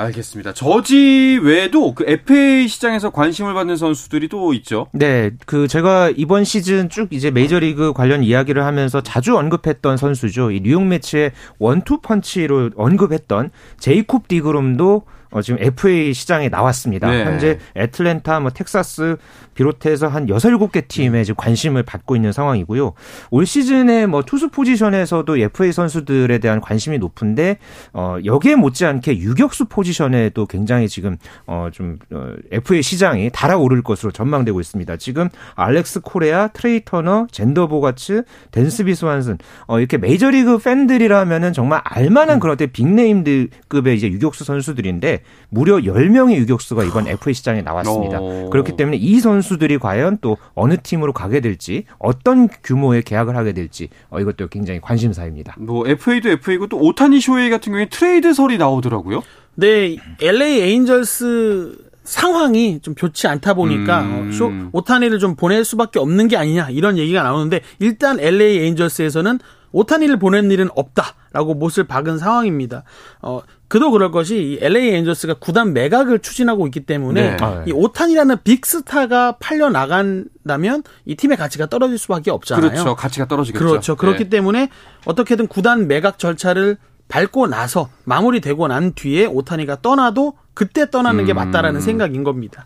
음, 0.00 0.06
알겠습니다. 0.06 0.52
저지 0.54 1.38
외에도 1.42 1.94
그 1.94 2.04
FA 2.06 2.66
시장에서 2.66 3.10
관심을 3.10 3.54
받는 3.54 3.76
선수들이 3.76 4.28
또 4.28 4.52
있죠. 4.54 4.86
네, 4.92 5.30
그 5.46 5.68
제가 5.68 6.10
이번 6.16 6.44
시즌 6.44 6.88
쭉 6.88 7.08
이제 7.12 7.30
메이저리그 7.30 7.92
관련 7.92 8.22
이야기를 8.24 8.64
하면서 8.64 9.00
자주 9.02 9.36
언급했던 9.36 9.96
선수죠. 9.96 10.50
이 10.50 10.60
뉴욕 10.60 10.84
매치의 10.84 11.32
원투 11.58 12.00
펀치로 12.00 12.70
언급했던 12.76 13.50
제이콥 13.78 14.28
디그롬도 14.28 15.02
어, 15.30 15.42
지금 15.42 15.62
FA 15.62 16.12
시장에 16.12 16.48
나왔습니다. 16.48 17.10
네. 17.10 17.24
현재 17.24 17.58
애틀랜타, 17.76 18.40
뭐 18.40 18.50
텍사스 18.50 19.16
비롯해서 19.54 20.08
한 20.08 20.28
6, 20.28 20.36
7개 20.36 20.86
팀에 20.88 21.24
지금 21.24 21.36
관심을 21.36 21.82
받고 21.82 22.16
있는 22.16 22.32
상황이고요. 22.32 22.92
올 23.30 23.46
시즌에 23.46 24.06
뭐 24.06 24.22
투수 24.22 24.48
포지션에서도 24.48 25.36
FA 25.36 25.72
선수들에 25.72 26.38
대한 26.38 26.60
관심이 26.60 26.98
높은데 26.98 27.58
어 27.92 28.16
여기에 28.24 28.56
못지않게 28.56 29.18
유격수 29.18 29.66
포지션에도 29.66 30.46
굉장히 30.46 30.88
지금 30.88 31.16
어 31.46 31.70
좀 31.72 31.98
어, 32.12 32.34
FA 32.50 32.82
시장이 32.82 33.30
달아오를 33.32 33.82
것으로 33.82 34.12
전망되고 34.12 34.60
있습니다. 34.60 34.96
지금 34.96 35.28
알렉스 35.54 36.00
코레아, 36.00 36.48
트레이 36.48 36.84
터너, 36.84 37.26
잰더 37.30 37.68
보가츠, 37.68 38.24
댄스비 38.50 38.94
스완슨 38.94 39.38
어 39.66 39.78
이렇게 39.78 39.96
메이저리그 39.98 40.58
팬들이라면은 40.58 41.52
정말 41.52 41.80
알만한 41.84 42.36
음. 42.36 42.40
그런 42.40 42.56
big 42.56 42.81
name들급의 42.81 43.96
이제 43.96 44.08
유격수 44.08 44.44
선수들인데 44.44 45.19
무려 45.48 45.76
10명의 45.78 46.36
유격수가 46.36 46.84
이번 46.84 47.08
FA 47.08 47.34
시장에 47.34 47.62
나왔습니다. 47.62 48.20
오. 48.20 48.50
그렇기 48.50 48.76
때문에 48.76 48.96
이 48.96 49.20
선수들이 49.20 49.78
과연 49.78 50.18
또 50.20 50.36
어느 50.54 50.76
팀으로 50.76 51.12
가게 51.12 51.40
될지 51.40 51.84
어떤 51.98 52.48
규모의 52.62 53.02
계약을 53.02 53.36
하게 53.36 53.52
될지 53.52 53.88
어, 54.10 54.20
이것도 54.20 54.48
굉장히 54.48 54.80
관심사입니다. 54.80 55.56
뭐 55.58 55.86
FA도 55.86 56.30
FA고 56.30 56.66
또 56.68 56.78
오타니 56.78 57.20
쇼헤이 57.20 57.50
같은 57.50 57.72
경우에 57.72 57.88
트레이드설이 57.88 58.58
나오더라고요. 58.58 59.22
네, 59.56 59.96
LA 60.20 60.60
에인절스 60.60 61.90
상황이 62.04 62.80
좀 62.80 62.94
좋지 62.94 63.28
않다 63.28 63.54
보니까 63.54 64.02
음. 64.02 64.28
어, 64.28 64.32
쇼, 64.32 64.50
오타니를 64.72 65.18
좀 65.18 65.36
보낼 65.36 65.64
수밖에 65.64 65.98
없는 65.98 66.28
게 66.28 66.36
아니냐 66.36 66.70
이런 66.70 66.98
얘기가 66.98 67.22
나오는데 67.22 67.60
일단 67.78 68.18
LA 68.18 68.58
에인절스에서는 68.58 69.38
오타니를 69.72 70.18
보낼 70.18 70.50
일은 70.50 70.68
없다라고 70.74 71.54
못을 71.54 71.84
박은 71.84 72.18
상황입니다. 72.18 72.84
어, 73.22 73.42
그도 73.68 73.90
그럴 73.90 74.10
것이 74.10 74.36
이 74.36 74.58
LA 74.60 74.94
에인절스가 74.96 75.34
구단 75.34 75.72
매각을 75.72 76.18
추진하고 76.18 76.66
있기 76.66 76.80
때문에 76.80 77.36
네. 77.36 77.36
아, 77.40 77.60
네. 77.60 77.64
이 77.68 77.72
오타니라는 77.72 78.38
big 78.42 78.73
star가 78.73 79.36
팔려 79.38 79.70
나간다면 79.70 80.82
이 81.04 81.14
팀의 81.14 81.36
가치가 81.36 81.66
떨어질 81.66 81.98
수밖에 81.98 82.30
없잖아요. 82.30 82.70
그렇죠. 82.70 82.96
가치가 82.96 83.26
떨어지겠죠. 83.28 83.64
그렇죠. 83.64 83.96
그렇기 83.96 84.24
네. 84.24 84.30
때문에 84.30 84.70
어떻게든 85.04 85.46
구단 85.46 85.86
매각 85.86 86.18
절차를 86.18 86.78
밟고 87.06 87.48
나서 87.48 87.90
마무리되고 88.04 88.68
난 88.68 88.92
뒤에 88.94 89.26
오타니가 89.26 89.82
떠나도 89.82 90.34
그때 90.54 90.90
떠나는 90.90 91.24
게 91.24 91.32
맞다라는 91.32 91.80
음. 91.80 91.80
생각인 91.80 92.24
겁니다. 92.24 92.64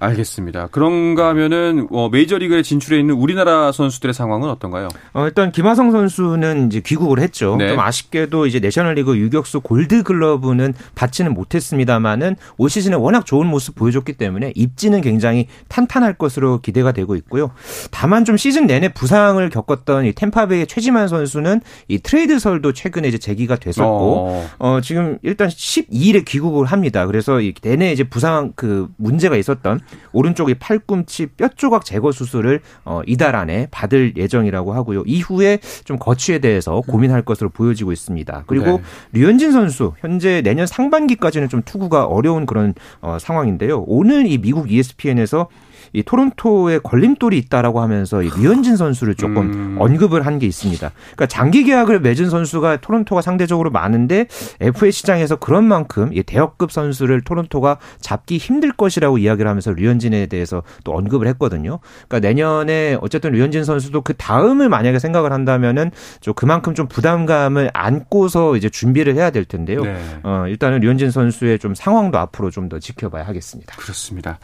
알겠습니다. 0.00 0.68
그런가 0.68 1.28
하면은 1.28 1.88
어, 1.90 2.08
메이저리그에 2.10 2.62
진출해 2.62 3.00
있는 3.00 3.14
우리나라 3.14 3.72
선수들의 3.72 4.12
상황은 4.12 4.48
어떤가요? 4.48 4.88
어, 5.14 5.24
일단 5.24 5.52
김하성 5.52 5.90
선수는 5.90 6.68
이제 6.68 6.80
귀국을 6.80 7.20
했죠. 7.20 7.56
네. 7.56 7.70
좀 7.70 7.80
아쉽게도 7.80 8.46
이제 8.46 8.60
내셔널리그 8.60 9.16
유격수 9.16 9.60
골드글러브는 9.60 10.74
받지는 10.94 11.34
못했습니다만은 11.34 12.36
올 12.58 12.70
시즌에 12.70 12.94
워낙 12.96 13.26
좋은 13.26 13.46
모습 13.46 13.74
보여줬기 13.74 14.14
때문에 14.14 14.52
입지는 14.54 15.00
굉장히 15.00 15.46
탄탄할 15.68 16.14
것으로 16.14 16.60
기대가 16.60 16.92
되고 16.92 17.16
있고요. 17.16 17.50
다만 17.90 18.24
좀 18.24 18.36
시즌 18.36 18.66
내내 18.66 18.92
부상을 18.92 19.48
겪었던 19.48 20.04
이 20.04 20.12
템파베이의 20.12 20.66
최지만 20.66 21.08
선수는 21.08 21.60
이 21.88 21.98
트레이드설도 21.98 22.72
최근에 22.72 23.08
이제 23.08 23.18
제기가 23.18 23.56
됐었고 23.56 23.88
어, 23.88 24.48
어 24.58 24.80
지금 24.82 25.18
일단 25.22 25.48
12일에 25.48 26.24
귀국을 26.24 26.66
합니다. 26.66 27.06
그래서 27.06 27.40
이 27.40 27.54
내내 27.62 27.92
이제 27.92 28.04
부상 28.04 28.52
그 28.54 28.88
문제가 28.96 29.36
있었던 29.38 29.80
오른쪽의 30.12 30.56
팔꿈치 30.56 31.26
뼈 31.26 31.48
조각 31.48 31.84
제거 31.84 32.12
수술을 32.12 32.60
어 32.84 33.02
이달 33.06 33.36
안에 33.36 33.68
받을 33.70 34.16
예정이라고 34.16 34.72
하고요. 34.72 35.02
이후에 35.06 35.58
좀 35.84 35.98
거취에 35.98 36.38
대해서 36.38 36.80
고민할 36.82 37.22
것으로 37.22 37.50
보여지고 37.50 37.92
있습니다. 37.92 38.44
그리고 38.46 38.80
네. 39.12 39.20
류현진 39.20 39.52
선수 39.52 39.94
현재 40.00 40.42
내년 40.42 40.66
상반기까지는 40.66 41.48
좀 41.48 41.62
투구가 41.62 42.04
어려운 42.04 42.46
그런 42.46 42.74
어 43.00 43.18
상황인데요. 43.20 43.84
오늘 43.86 44.26
이 44.26 44.38
미국 44.38 44.70
ESPN에서 44.70 45.48
이 45.92 46.02
토론토에 46.02 46.78
걸림돌이 46.78 47.36
있다라고 47.38 47.80
하면서 47.80 48.22
이 48.22 48.28
류현진 48.30 48.76
선수를 48.76 49.14
조금 49.14 49.36
음. 49.52 49.76
언급을 49.78 50.24
한 50.26 50.38
게 50.38 50.46
있습니다. 50.46 50.92
그러니까 51.16 51.26
장기 51.26 51.64
계약을 51.64 52.00
맺은 52.00 52.30
선수가 52.30 52.76
토론토가 52.76 53.22
상대적으로 53.22 53.70
많은데 53.70 54.26
FA 54.60 54.92
시장에서 54.92 55.34
그런 55.36 55.64
만큼 55.64 56.10
이 56.12 56.22
대역급 56.22 56.70
선수를 56.70 57.22
토론토가 57.22 57.78
잡기 58.00 58.38
힘들 58.38 58.70
것이라고 58.72 59.18
이야기를 59.18 59.48
하면서 59.48 59.72
류현진에 59.72 60.26
대해서 60.26 60.62
또 60.84 60.92
언급을 60.96 61.26
했거든요. 61.28 61.80
그러니까 62.06 62.20
내년에 62.28 62.98
어쨌든 63.00 63.32
류현진 63.32 63.64
선수도 63.64 64.02
그 64.02 64.14
다음을 64.14 64.68
만약에 64.68 64.98
생각을 65.00 65.32
한다면은 65.32 65.90
좀 66.20 66.34
그만큼 66.34 66.74
좀 66.74 66.86
부담감을 66.86 67.70
안고서 67.74 68.56
이제 68.56 68.68
준비를 68.68 69.16
해야 69.16 69.30
될 69.30 69.44
텐데요. 69.44 69.82
네. 69.82 69.96
어, 70.22 70.44
일단은 70.46 70.80
류현진 70.80 71.10
선수의 71.10 71.58
좀 71.58 71.74
상황도 71.74 72.16
앞으로 72.18 72.50
좀 72.50 72.68
더 72.68 72.78
지켜봐야 72.78 73.26
하겠습니다. 73.26 73.74
그렇습니다. 73.76 74.38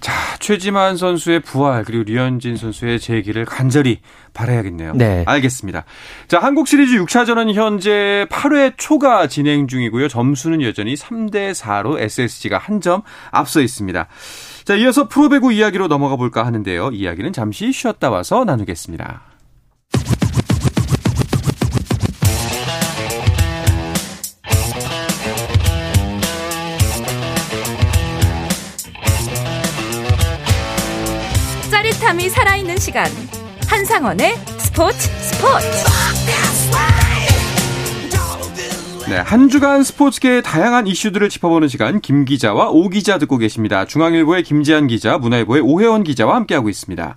자, 0.00 0.12
최지만 0.38 0.96
선수의 0.96 1.40
부활 1.40 1.84
그리고 1.84 2.04
류현진 2.04 2.56
선수의 2.56 3.00
재기를 3.00 3.44
간절히 3.44 4.00
바라야겠네요. 4.32 4.92
네. 4.94 5.24
알겠습니다. 5.26 5.84
자, 6.28 6.38
한국 6.38 6.68
시리즈 6.68 6.96
6차전은 6.98 7.52
현재 7.54 8.26
8회 8.30 8.74
초가 8.76 9.26
진행 9.26 9.66
중이고요. 9.66 10.08
점수는 10.08 10.62
여전히 10.62 10.94
3대 10.94 11.52
4로 11.52 11.98
SSG가 12.00 12.58
한 12.58 12.78
점 12.80 13.02
앞서 13.32 13.60
있습니다. 13.60 14.06
자, 14.64 14.74
이어서 14.76 15.08
프로배구 15.08 15.52
이야기로 15.52 15.88
넘어가 15.88 16.14
볼까 16.14 16.46
하는데요. 16.46 16.90
이야기는 16.92 17.32
잠시 17.32 17.72
쉬었다 17.72 18.08
와서 18.08 18.44
나누겠습니다. 18.44 19.20
살아있는 32.28 32.78
시간. 32.78 33.06
한상원의 33.68 34.36
스포츠 34.58 34.98
스포츠. 34.98 35.66
네, 39.08 39.16
한 39.16 39.48
주간 39.48 39.82
스포츠계의 39.82 40.42
다양한 40.42 40.86
이슈들을 40.86 41.28
짚어보는 41.30 41.68
시간 41.68 42.00
김 42.02 42.26
기자와 42.26 42.68
오 42.68 42.90
기자 42.90 43.16
듣고 43.18 43.38
계십니다. 43.38 43.86
중앙일보의 43.86 44.42
김지한 44.42 44.86
기자, 44.86 45.16
문화일보의 45.16 45.62
오혜원 45.62 46.04
기자와 46.04 46.34
함께하고 46.36 46.68
있습니다. 46.68 47.16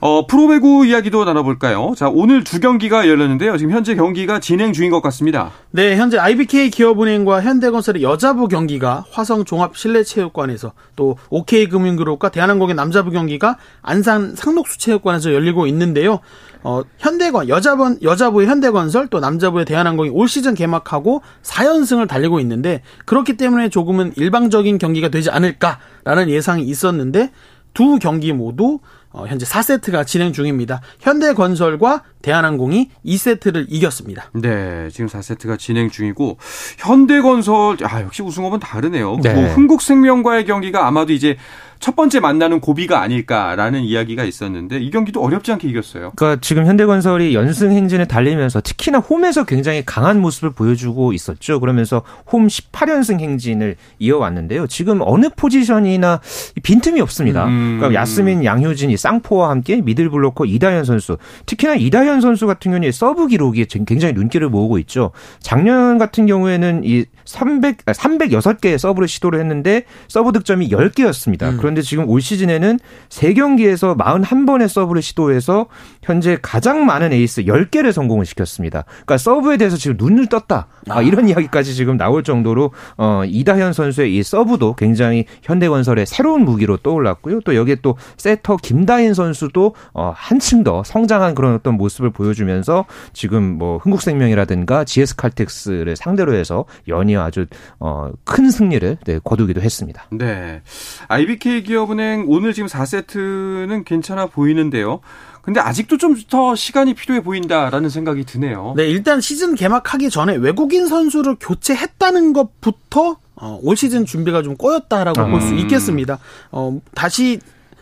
어, 0.00 0.26
프로배구 0.26 0.86
이야기도 0.86 1.24
나눠볼까요? 1.24 1.94
자, 1.96 2.08
오늘 2.08 2.44
두 2.44 2.60
경기가 2.60 3.08
열렸는데요. 3.08 3.56
지금 3.56 3.72
현재 3.72 3.94
경기가 3.94 4.40
진행 4.40 4.72
중인 4.72 4.90
것 4.90 5.00
같습니다. 5.02 5.50
네, 5.70 5.96
현재 5.96 6.18
IBK 6.18 6.70
기업은행과 6.70 7.42
현대건설의 7.42 8.02
여자부 8.02 8.48
경기가 8.48 9.04
화성 9.10 9.44
종합 9.44 9.76
실내체육관에서 9.76 10.72
또 10.96 11.16
OK금융그룹과 11.30 12.30
대한항공의 12.30 12.74
남자부 12.74 13.10
경기가 13.10 13.56
안산 13.82 14.34
상록수체육관에서 14.34 15.32
열리고 15.32 15.66
있는데요. 15.66 16.20
어, 16.62 16.82
현대건 16.98 17.48
여자번 17.48 17.98
여자부의 18.02 18.48
현대건설 18.48 19.06
또 19.06 19.20
남자부의 19.20 19.64
대한항공이 19.64 20.10
올 20.10 20.28
시즌 20.28 20.54
개막하고 20.54 21.22
4연승을 21.42 22.08
달리고 22.08 22.40
있는데 22.40 22.82
그렇기 23.04 23.36
때문에 23.36 23.68
조금은 23.68 24.12
일방적인 24.16 24.78
경기가 24.78 25.08
되지 25.08 25.30
않을까라는 25.30 26.28
예상이 26.28 26.64
있었는데 26.64 27.30
두 27.72 27.98
경기 27.98 28.32
모두 28.32 28.80
어, 29.05 29.05
현재 29.26 29.46
4세트가 29.46 30.06
진행 30.06 30.32
중입니다. 30.32 30.80
현대건설과 31.00 32.02
대한항공이 32.22 32.90
2세트를 33.04 33.66
이겼습니다. 33.68 34.30
네, 34.34 34.88
지금 34.90 35.06
4세트가 35.08 35.58
진행 35.58 35.90
중이고 35.90 36.38
현대건설 36.78 37.78
아 37.84 38.02
역시 38.02 38.22
우승업은 38.22 38.60
다르네요. 38.60 39.18
네. 39.22 39.32
뭐 39.32 39.44
흥국생명과의 39.44 40.44
경기가 40.44 40.86
아마도 40.86 41.12
이제 41.12 41.36
첫 41.80 41.96
번째 41.96 42.20
만나는 42.20 42.60
고비가 42.60 43.00
아닐까라는 43.00 43.82
이야기가 43.82 44.24
있었는데 44.24 44.78
이 44.78 44.90
경기도 44.90 45.22
어렵지 45.22 45.52
않게 45.52 45.68
이겼어요. 45.68 46.12
그러니까 46.16 46.40
지금 46.40 46.66
현대건설이 46.66 47.34
연승 47.34 47.72
행진을 47.72 48.06
달리면서 48.06 48.60
특히나 48.60 48.98
홈에서 48.98 49.44
굉장히 49.44 49.84
강한 49.84 50.20
모습을 50.20 50.50
보여주고 50.50 51.12
있었죠. 51.12 51.60
그러면서 51.60 52.02
홈 52.30 52.46
18연승 52.46 53.20
행진을 53.20 53.76
이어왔는데요. 53.98 54.66
지금 54.66 55.00
어느 55.02 55.28
포지션이나 55.34 56.20
빈틈이 56.62 57.00
없습니다. 57.00 57.46
음. 57.46 57.78
그러니까 57.78 58.00
야스민, 58.00 58.44
양효진의 58.44 58.96
쌍포와 58.96 59.50
함께 59.50 59.80
middle 59.80 60.11
blocker 60.11 60.46
이다현 60.46 60.84
선수, 60.84 61.18
특히나 61.46 61.76
이다현 61.76 62.20
선수 62.20 62.46
같은 62.46 62.72
경우에 62.72 62.90
서브 62.92 63.26
기록이 63.28 63.66
굉장히 63.86 64.14
눈길을 64.14 64.48
모으고 64.48 64.78
있죠. 64.78 65.12
작년 65.40 65.98
같은 65.98 66.26
경우에는 66.26 66.82
이 66.84 67.04
300, 67.26 67.84
306개의 67.84 68.78
서브를 68.78 69.08
시도를 69.08 69.40
했는데 69.40 69.82
서브 70.08 70.32
득점이 70.32 70.70
10개였습니다. 70.70 71.50
음. 71.50 71.56
그런데 71.58 71.82
지금 71.82 72.08
올 72.08 72.20
시즌에는 72.20 72.78
3경기에서 73.08 73.98
41번의 73.98 74.68
서브를 74.68 75.02
시도해서 75.02 75.66
현재 76.02 76.38
가장 76.40 76.86
많은 76.86 77.12
에이스 77.12 77.42
10개를 77.42 77.92
성공을 77.92 78.24
시켰습니다. 78.26 78.84
그러니까 78.86 79.18
서브에 79.18 79.56
대해서 79.56 79.76
지금 79.76 79.96
눈을 79.98 80.28
떴다. 80.28 80.68
아. 80.88 81.02
이런 81.02 81.28
이야기까지 81.28 81.74
지금 81.74 81.96
나올 81.96 82.22
정도로 82.22 82.70
어, 82.96 83.22
이다현 83.26 83.72
선수의 83.72 84.16
이 84.16 84.22
서브도 84.22 84.74
굉장히 84.76 85.24
현대건설의 85.42 86.06
새로운 86.06 86.44
무기로 86.44 86.78
떠올랐고요. 86.78 87.40
또 87.40 87.54
여기에 87.54 87.76
또 87.82 87.96
세터 88.16 88.58
김다인 88.62 89.14
선수도 89.14 89.74
어, 89.92 90.12
한층 90.14 90.62
더 90.62 90.82
성장한 90.84 91.34
그런 91.34 91.54
어떤 91.54 91.74
모습을 91.74 92.10
보여주면서 92.10 92.86
지금 93.12 93.58
뭐 93.58 93.78
흥국생명이라든가 93.78 94.84
GS칼텍스를 94.84 95.96
상대로 95.96 96.34
해서 96.34 96.64
연일 96.88 97.15
아주 97.18 97.46
어, 97.78 98.10
큰 98.24 98.50
승리를 98.50 98.98
네, 99.04 99.20
거두기도 99.22 99.60
했습니다. 99.60 100.04
네. 100.10 100.62
IBK 101.08 101.62
기업은행 101.64 102.24
오늘 102.28 102.52
지금 102.52 102.68
4세트는 102.68 103.84
괜찮아 103.84 104.26
보이는데요. 104.26 105.00
근데 105.42 105.60
아직도 105.60 105.96
좀 105.98 106.16
더 106.28 106.56
시간이 106.56 106.94
필요해 106.94 107.22
보인다라는 107.22 107.88
생각이 107.88 108.24
드네요. 108.24 108.74
네, 108.76 108.88
일단 108.88 109.20
시즌 109.20 109.54
개막하기 109.54 110.10
전에 110.10 110.34
외국인 110.34 110.88
선수를 110.88 111.36
교체했다는 111.38 112.32
것부터 112.32 113.18
어, 113.36 113.58
올 113.62 113.76
시즌 113.76 114.06
준비가 114.06 114.42
좀 114.42 114.56
꼬였다라고 114.56 115.20
음. 115.22 115.30
볼수 115.30 115.54
있겠습니다. 115.54 116.18
어, 116.50 116.80
다시 116.94 117.38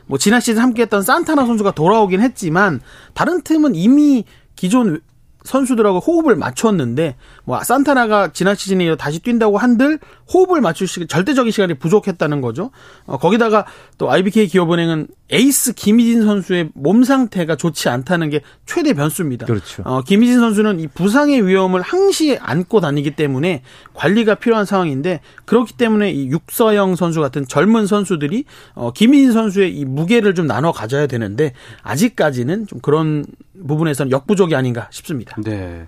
뭐 0.06 0.18
지난 0.18 0.40
시즌 0.40 0.60
함께했던 0.62 1.02
산타나 1.02 1.46
선수가 1.46 1.70
돌아오긴 1.70 2.20
했지만 2.20 2.80
다른 3.14 3.40
팀은 3.42 3.74
이미 3.74 4.24
기존 4.56 5.00
선수들하고 5.44 6.00
호흡을 6.00 6.36
맞췄는데 6.36 7.16
뭐 7.44 7.62
산타나가 7.62 8.32
지난 8.32 8.56
시즌에 8.56 8.96
다시 8.96 9.20
뛴다고 9.20 9.58
한들 9.58 9.98
호흡을 10.32 10.60
맞출 10.60 10.88
시 10.88 11.06
절대적인 11.06 11.52
시간이 11.52 11.74
부족했다는 11.74 12.40
거죠. 12.40 12.70
어, 13.06 13.18
거기다가 13.18 13.66
또 13.98 14.10
IBK 14.10 14.48
기업은행은 14.48 15.06
에이스 15.30 15.74
김희진 15.74 16.22
선수의 16.24 16.70
몸 16.74 17.04
상태가 17.04 17.56
좋지 17.56 17.88
않다는 17.88 18.30
게 18.30 18.40
최대 18.66 18.94
변수입니다. 18.94 19.46
그렇죠. 19.46 19.82
어, 19.84 20.02
김희진 20.02 20.38
선수는 20.40 20.80
이 20.80 20.88
부상의 20.88 21.46
위험을 21.46 21.82
항시 21.82 22.38
안고 22.40 22.80
다니기 22.80 23.12
때문에 23.12 23.62
관리가 23.94 24.36
필요한 24.36 24.64
상황인데 24.64 25.20
그렇기 25.44 25.74
때문에 25.74 26.10
이 26.10 26.28
육서영 26.28 26.96
선수 26.96 27.20
같은 27.20 27.46
젊은 27.46 27.86
선수들이 27.86 28.44
어, 28.74 28.92
김희진 28.92 29.32
선수의 29.32 29.76
이 29.76 29.84
무게를 29.84 30.34
좀 30.34 30.46
나눠 30.46 30.72
가져야 30.72 31.06
되는데 31.06 31.52
아직까지는 31.82 32.66
좀 32.66 32.80
그런 32.80 33.24
부분에서는 33.66 34.10
역부족이 34.10 34.54
아닌가 34.54 34.88
싶습니다. 34.90 35.33
네. 35.42 35.86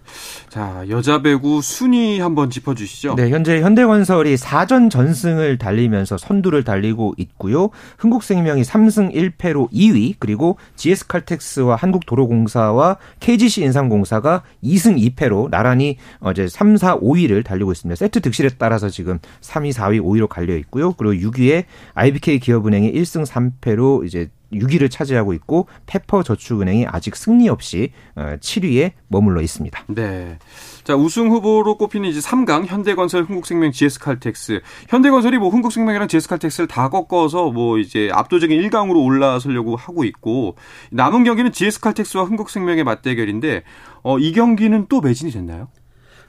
자, 0.49 0.85
여자 0.89 1.23
배구 1.23 1.61
순위 1.63 2.19
한번 2.21 2.51
짚어 2.51 2.75
주시죠. 2.75 3.15
네, 3.15 3.31
현재 3.31 3.61
현대건설이 3.61 4.35
4전 4.37 4.91
전승을 4.91 5.59
달리면서 5.59 6.19
선두를 6.19 6.65
달리고 6.65 7.15
있고요. 7.19 7.71
흥국생명이 7.99 8.63
3승 8.63 9.15
1패로 9.15 9.71
2위, 9.73 10.17
그리고 10.19 10.59
GS칼텍스와 10.77 11.77
한국도로공사와 11.77 12.97
KGC 13.21 13.63
인삼공사가 13.63 14.43
2승 14.65 15.15
2패로 15.17 15.51
나란히 15.51 15.97
어제 16.21 16.49
3, 16.49 16.77
4, 16.77 16.99
5위를 16.99 17.45
달리고 17.45 17.73
있습니다. 17.73 17.97
세트 17.97 18.21
득실에 18.21 18.51
따라서 18.59 18.89
지금 18.89 19.19
3위, 19.41 19.73
4위, 19.73 20.01
5위로 20.01 20.29
갈려 20.29 20.57
있고요. 20.57 20.93
그리고 20.93 21.31
6위에 21.31 21.65
IBK 21.95 22.41
기업은행이 22.41 22.93
1승 22.93 23.27
3패로 23.27 24.05
이제 24.05 24.29
6위를 24.59 24.91
차지하고 24.91 25.33
있고 25.35 25.69
페퍼 25.87 26.23
저축은행이 26.23 26.87
아직 26.89 27.17
승리 27.17 27.49
없이 27.49 27.93
7위에 28.17 28.91
어, 28.91 28.95
머물러 29.09 29.41
있습니다. 29.43 29.85
네. 29.89 30.39
자, 30.85 30.95
우승 30.95 31.31
후보로 31.31 31.77
꼽히는 31.79 32.09
이제 32.09 32.21
3강 32.21 32.67
현대건설, 32.67 33.25
흥국생명, 33.25 33.73
GS칼텍스. 33.73 34.61
현대건설이 34.89 35.39
뭐 35.39 35.49
흥국생명이랑 35.49 36.09
GS칼텍스를 36.09 36.69
다 36.69 36.89
꺾어서 36.89 37.51
뭐 37.51 37.79
이제 37.79 38.09
압도적인 38.13 38.61
1강으로 38.61 39.05
올라서려고 39.05 39.77
하고 39.77 40.05
있고 40.05 40.57
남은 40.91 41.25
경기는 41.25 41.51
GS칼텍스와 41.51 42.25
흥국생명의 42.25 42.85
맞대결인데 42.85 43.63
어, 44.03 44.19
이 44.19 44.33
경기는 44.33 44.87
또 44.89 45.01
매진이 45.01 45.33
됐나요? 45.33 45.69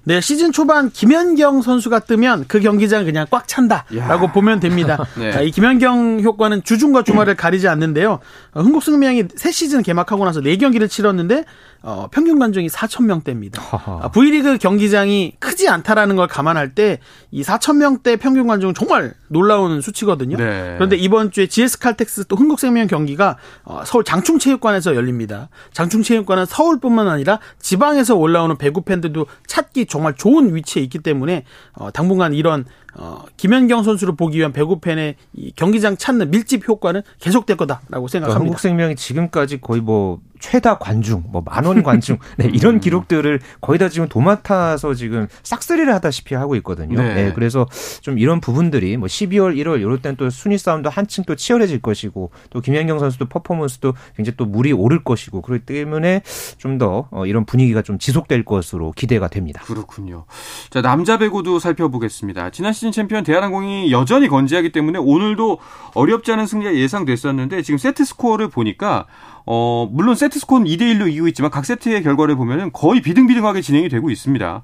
네, 0.07 0.21
시즌 0.21 0.53
초반 0.53 0.89
김현경 0.89 1.61
선수가 1.61 1.99
뜨면 1.99 2.45
그 2.47 2.61
경기장 2.61 3.03
그냥 3.03 3.27
꽉 3.29 3.45
찬다라고 3.45 3.97
야. 3.97 4.31
보면 4.31 4.61
됩니다. 4.61 5.05
네. 5.19 5.33
자, 5.33 5.41
이 5.41 5.51
김현경 5.51 6.21
효과는 6.21 6.63
주중과 6.63 7.03
주말을 7.03 7.35
가리지 7.35 7.67
않는데요. 7.67 8.19
어, 8.53 8.61
흥국생명이 8.61 9.25
새 9.35 9.51
시즌 9.51 9.83
개막하고 9.83 10.23
나서 10.23 10.39
4경기를 10.39 10.89
치렀는데 10.89 11.43
어, 11.81 12.07
평균 12.11 12.39
관중이 12.39 12.67
4천 12.67 13.05
명대입니다. 13.05 13.61
아, 13.71 14.09
V리그 14.11 14.57
경기장이 14.57 15.33
크지 15.39 15.69
않다라는 15.69 16.15
걸 16.15 16.27
감안할 16.27 16.75
때 16.75 16.99
이 17.31 17.43
4천 17.43 17.77
명대 17.77 18.15
평균 18.15 18.47
관중은 18.47 18.73
정말 18.73 19.13
놀라운 19.27 19.81
수치거든요. 19.81 20.37
네. 20.37 20.75
그런데 20.77 20.95
이번 20.95 21.29
주에 21.31 21.47
GS 21.47 21.79
칼텍스 21.79 22.25
또 22.27 22.35
흥국생명 22.35 22.87
경기가 22.87 23.37
어, 23.63 23.81
서울 23.85 24.03
장충체육관에서 24.05 24.95
열립니다. 24.95 25.49
장충체육관은 25.73 26.45
서울뿐만 26.45 27.09
아니라 27.09 27.39
지방에서 27.59 28.15
올라오는 28.15 28.57
배구 28.57 28.81
팬들도 28.83 29.27
찾기 29.45 29.87
정말 29.87 30.15
좋은 30.15 30.55
위치에 30.55 30.81
있기 30.83 30.99
때문에 30.99 31.43
어, 31.73 31.91
당분간 31.91 32.33
이런 32.33 32.65
어, 32.97 33.23
김연경 33.37 33.83
선수를 33.83 34.15
보기 34.15 34.39
위한 34.39 34.51
배구 34.51 34.79
팬의 34.79 35.15
이 35.33 35.51
경기장 35.55 35.97
찾는 35.97 36.31
밀집 36.31 36.67
효과는 36.67 37.03
계속될 37.19 37.55
거다라고 37.57 38.07
생각합니다. 38.07 38.39
한국생명이 38.39 38.95
지금까지 38.95 39.61
거의 39.61 39.81
뭐 39.81 40.19
최다 40.39 40.77
관중, 40.77 41.23
뭐 41.29 41.41
만원 41.45 41.83
관중, 41.83 42.17
네, 42.37 42.49
이런 42.53 42.75
음. 42.75 42.79
기록들을 42.79 43.39
거의 43.61 43.79
다 43.79 43.89
지금 43.89 44.07
도맡아서 44.07 44.93
지금 44.93 45.27
싹쓸이를 45.43 45.93
하다시피 45.93 46.35
하고 46.35 46.55
있거든요. 46.57 47.01
네. 47.01 47.13
네. 47.13 47.33
그래서 47.33 47.67
좀 48.01 48.19
이런 48.19 48.39
부분들이 48.39 48.97
뭐 48.97 49.07
12월, 49.07 49.55
1월 49.55 49.79
이럴 49.79 50.01
땐 50.01 50.15
또 50.15 50.29
순위 50.29 50.57
싸움도 50.57 50.89
한층 50.89 51.23
또 51.25 51.35
치열해질 51.35 51.81
것이고 51.81 52.31
또 52.49 52.61
김연경 52.61 52.99
선수도 52.99 53.25
퍼포먼스도 53.25 53.93
굉장히 54.15 54.35
또 54.37 54.45
물이 54.45 54.73
오를 54.73 55.03
것이고 55.03 55.41
그렇기 55.41 55.65
때문에 55.65 56.21
좀더 56.57 57.07
어, 57.11 57.25
이런 57.25 57.45
분위기가 57.45 57.81
좀 57.81 57.99
지속될 57.99 58.45
것으로 58.45 58.91
기대가 58.93 59.27
됩니다. 59.27 59.61
그렇군요. 59.65 60.25
자 60.69 60.81
남자 60.81 61.17
배구도 61.17 61.59
살펴보겠습니다. 61.59 62.49
지난 62.51 62.73
시즌 62.73 62.86
챔피언 62.91 63.23
대한항공이 63.23 63.91
여전히 63.91 64.27
건재하기 64.27 64.71
때문에 64.71 64.99
오늘도 64.99 65.59
어렵지 65.93 66.31
않은 66.31 66.47
승리가 66.47 66.75
예상됐었는데 66.75 67.61
지금 67.61 67.77
세트 67.77 68.05
스코어를 68.05 68.49
보니까 68.49 69.05
어, 69.45 69.87
물론 69.91 70.15
세트 70.15 70.39
스코어는 70.39 70.67
2대 70.67 70.81
1로 70.81 71.07
이기고 71.09 71.27
있지만 71.29 71.51
각 71.51 71.65
세트의 71.65 72.03
결과를 72.03 72.35
보면은 72.35 72.71
거의 72.73 73.01
비등비등하게 73.01 73.61
진행이 73.61 73.89
되고 73.89 74.09
있습니다. 74.09 74.63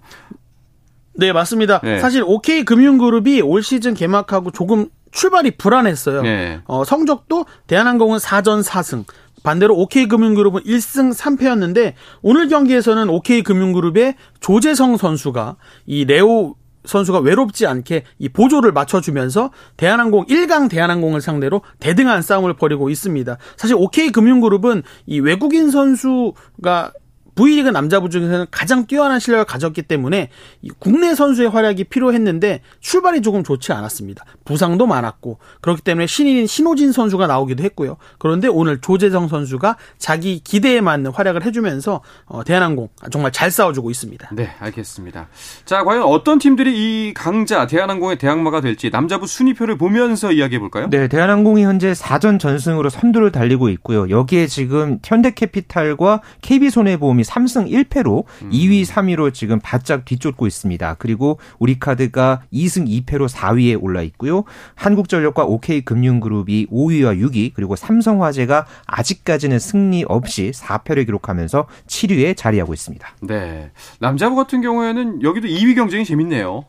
네, 1.16 1.32
맞습니다. 1.32 1.80
네. 1.84 2.00
사실 2.00 2.24
OK 2.26 2.66
금융그룹이 2.66 3.42
올 3.42 3.62
시즌 3.62 3.94
개막하고 3.94 4.52
조금 4.52 4.88
출발이 5.12 5.52
불안했어요. 5.52 6.24
네. 6.24 6.60
어, 6.66 6.84
성적도 6.84 7.46
대한항공은 7.68 8.18
4전 8.18 8.64
4승. 8.64 9.06
반대로 9.44 9.76
OK금융그룹은 9.76 10.64
1승 10.64 11.14
3패였는데 11.14 11.94
오늘 12.22 12.48
경기에서는 12.48 13.10
OK금융그룹의 13.10 14.16
조재성 14.40 14.98
선수가 14.98 15.58
이 15.86 16.06
레오 16.06 16.56
선수가 16.86 17.20
외롭지 17.20 17.68
않게 17.68 18.04
이 18.20 18.30
보조를 18.30 18.72
맞춰주면서 18.72 19.52
대한항공 19.78 20.26
1강 20.26 20.70
대한항공을 20.70 21.22
상대로 21.22 21.62
대등한 21.80 22.22
싸움을 22.22 22.56
벌이고 22.56 22.90
있습니다. 22.90 23.38
사실 23.58 23.76
OK금융그룹은 23.78 24.84
이 25.06 25.20
외국인 25.20 25.72
선수가 25.72 26.94
V리그 27.36 27.70
남자부 27.70 28.10
중에서는 28.10 28.46
가장 28.52 28.86
뛰어난 28.86 29.20
실력을 29.20 29.46
가졌기 29.46 29.84
때문에 29.84 30.30
국내 30.80 31.16
선수의 31.16 31.50
활약이 31.50 31.86
필요했는데 31.86 32.62
출발이 32.80 33.22
조금 33.22 33.44
좋지 33.44 33.72
않았습니다. 33.74 34.24
부상도 34.46 34.86
많았고 34.86 35.40
그렇기 35.62 35.82
때문에 35.82 36.08
신인인 36.08 36.48
신호진 36.48 36.92
선수가 36.92 37.28
나오기도 37.28 37.64
했고요. 37.64 37.98
그런데 38.20 38.48
오늘 38.48 38.80
조재성 38.82 39.28
선수가 39.28 39.78
자기 39.98 40.40
기대에 40.40 40.82
맞는 40.82 41.12
활약을 41.12 41.46
해주면서 41.46 42.02
어, 42.26 42.44
대한항공 42.44 42.90
정말 43.12 43.32
잘 43.32 43.52
싸워주고 43.52 43.90
있습니다. 43.90 44.30
네, 44.34 44.52
알겠습니다. 44.60 45.28
자, 45.66 45.84
과연 45.84 46.04
어떤 46.04 46.40
팀들이 46.40 46.74
이 46.76 47.14
강자 47.14 47.68
대한항공의 47.68 48.18
대항마가 48.18 48.62
될지 48.62 48.90
남자부 48.90 49.28
순위표를 49.28 49.78
보면서 49.78 50.32
이야기해 50.32 50.60
볼까요? 50.60 50.90
네, 50.90 51.08
대한항공이 51.08 51.64
현재 51.64 51.94
4전 51.94 52.40
전승으로 52.40 52.90
선두를 52.90 53.32
달리고 53.32 53.70
있고요. 53.70 54.10
여기에 54.10 54.48
지금 54.48 55.00
현대캐피탈과 55.04 56.22
KB손해보험이 56.42 57.23
3승 57.24 57.70
1패로 57.72 58.24
음. 58.44 58.50
2위, 58.52 58.86
3위로 58.86 59.34
지금 59.34 59.60
바짝 59.60 60.06
뒤쫓고 60.06 60.48
있습니다. 60.48 60.96
그리고 61.00 61.40
우리카드가 61.60 62.42
2승 62.54 63.06
2패로 63.06 63.28
4위에 63.30 63.82
올라 63.82 64.02
있고요. 64.04 64.44
한국전력과 64.76 65.46
OK금융그룹이 65.46 66.68
5위와 66.68 67.20
6위, 67.20 67.52
그리고 67.54 67.76
삼성화재가 67.76 68.66
아직까지는 68.86 69.60
승리 69.60 70.06
없이 70.08 70.52
4패를 70.54 71.06
기록하면서 71.06 71.68
7위에 71.88 72.36
자리하고 72.38 72.74
있습니다. 72.74 73.08
네. 73.22 73.72
남자부 74.00 74.36
같은 74.36 74.62
경우에는 74.62 75.22
여기도 75.24 75.48
2위 75.48 75.76
경쟁이 75.76 76.06
재밌네요. 76.06 76.66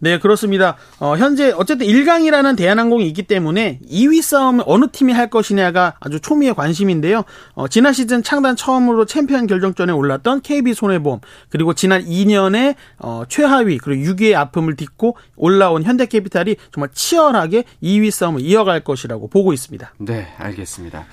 네, 0.00 0.18
그렇습니다. 0.18 0.76
어, 0.98 1.16
현재 1.16 1.52
어쨌든 1.52 1.86
1강이라는 1.86 2.56
대한항공이 2.56 3.06
있기 3.08 3.22
때문에 3.24 3.80
2위 3.88 4.22
싸움을 4.22 4.64
어느 4.66 4.86
팀이 4.90 5.12
할 5.12 5.28
것이냐가 5.28 5.94
아주 6.00 6.20
초미의 6.20 6.54
관심인데요. 6.54 7.22
어, 7.52 7.68
지난 7.68 7.92
시즌 7.92 8.22
창단 8.22 8.56
처음으로 8.56 9.04
챔피언 9.04 9.46
결정전에 9.46 9.92
올랐던 9.92 10.40
KB 10.40 10.72
손해보험 10.74 11.20
그리고 11.50 11.74
지난 11.74 12.04
2년에 12.04 12.76
어, 12.98 13.24
최하위 13.28 13.78
그리고 13.78 14.12
6위의 14.12 14.34
아픔을 14.34 14.76
딛고 14.76 15.16
올라온 15.36 15.82
현대캐피탈이 15.82 16.56
정말 16.72 16.88
치열하게 16.94 17.64
2위 17.82 18.10
싸움을 18.10 18.40
이어갈 18.40 18.80
것이라고 18.80 19.28
보고 19.28 19.52
있습니다. 19.52 19.92
네, 19.98 20.28
알겠습니다. 20.38 21.06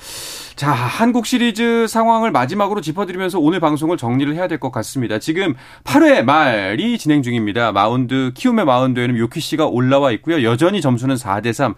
자, 0.57 0.71
한국 0.71 1.27
시리즈 1.27 1.85
상황을 1.87 2.31
마지막으로 2.31 2.81
짚어드리면서 2.81 3.37
오늘 3.39 3.59
방송을 3.59 3.95
정리를 3.95 4.33
해야 4.33 4.47
될 4.47 4.57
것 4.57 4.71
같습니다. 4.71 5.19
지금 5.19 5.53
8회 5.83 6.23
말이 6.23 6.97
진행 6.97 7.21
중입니다. 7.21 7.71
마운드, 7.71 8.31
키움의 8.33 8.65
마운드에는 8.65 9.15
요키 9.19 9.39
씨가 9.39 9.67
올라와 9.67 10.11
있고요. 10.13 10.41
여전히 10.41 10.81
점수는 10.81 11.13
4대 11.15 11.53
3. 11.53 11.75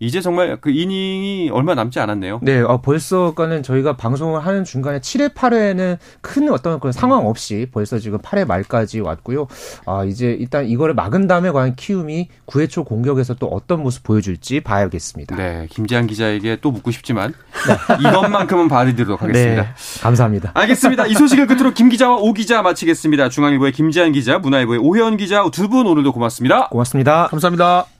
이제 0.00 0.20
정말 0.22 0.56
그 0.60 0.70
이닝이 0.70 1.50
얼마 1.52 1.74
남지 1.74 2.00
않았네요. 2.00 2.40
네, 2.42 2.60
어, 2.60 2.80
벌써가는 2.80 3.62
저희가 3.62 3.96
방송을 3.96 4.44
하는 4.44 4.64
중간에 4.64 4.98
7회, 4.98 5.34
8회는 5.34 5.98
큰 6.22 6.50
어떤 6.50 6.80
그런 6.80 6.92
상황 6.92 7.26
없이 7.26 7.66
벌써 7.70 7.98
지금 7.98 8.18
8회 8.18 8.46
말까지 8.46 9.00
왔고요. 9.00 9.46
아, 9.86 10.04
이제 10.04 10.36
일단 10.40 10.66
이거를 10.66 10.94
막은 10.94 11.26
다음에 11.26 11.50
과연 11.50 11.74
키움이 11.76 12.28
9회 12.46 12.68
초 12.68 12.84
공격에서 12.84 13.34
또 13.34 13.46
어떤 13.46 13.82
모습 13.82 14.02
보여줄지 14.02 14.60
봐야겠습니다. 14.60 15.36
네, 15.36 15.66
김재한 15.70 16.06
기자에게 16.06 16.58
또 16.62 16.70
묻고 16.70 16.90
싶지만 16.90 17.34
네. 17.68 17.96
이것만큼은 18.08 18.68
봐드리도록 18.68 19.22
하겠습니다. 19.22 19.62
네, 19.62 19.68
감사합니다. 20.00 20.52
알겠습니다. 20.54 21.06
이 21.06 21.14
소식을 21.14 21.46
끝으로 21.46 21.74
김 21.74 21.90
기자와 21.90 22.16
오 22.16 22.32
기자 22.32 22.62
마치겠습니다. 22.62 23.28
중앙일보의 23.28 23.72
김재한 23.72 24.12
기자, 24.12 24.38
문화일보의 24.38 24.80
오혜원 24.80 25.16
기자 25.16 25.44
두 25.50 25.68
분 25.70 25.86
오늘도 25.86 26.12
고맙습니다. 26.12 26.68
고맙습니다. 26.68 27.28
감사합니다. 27.28 27.99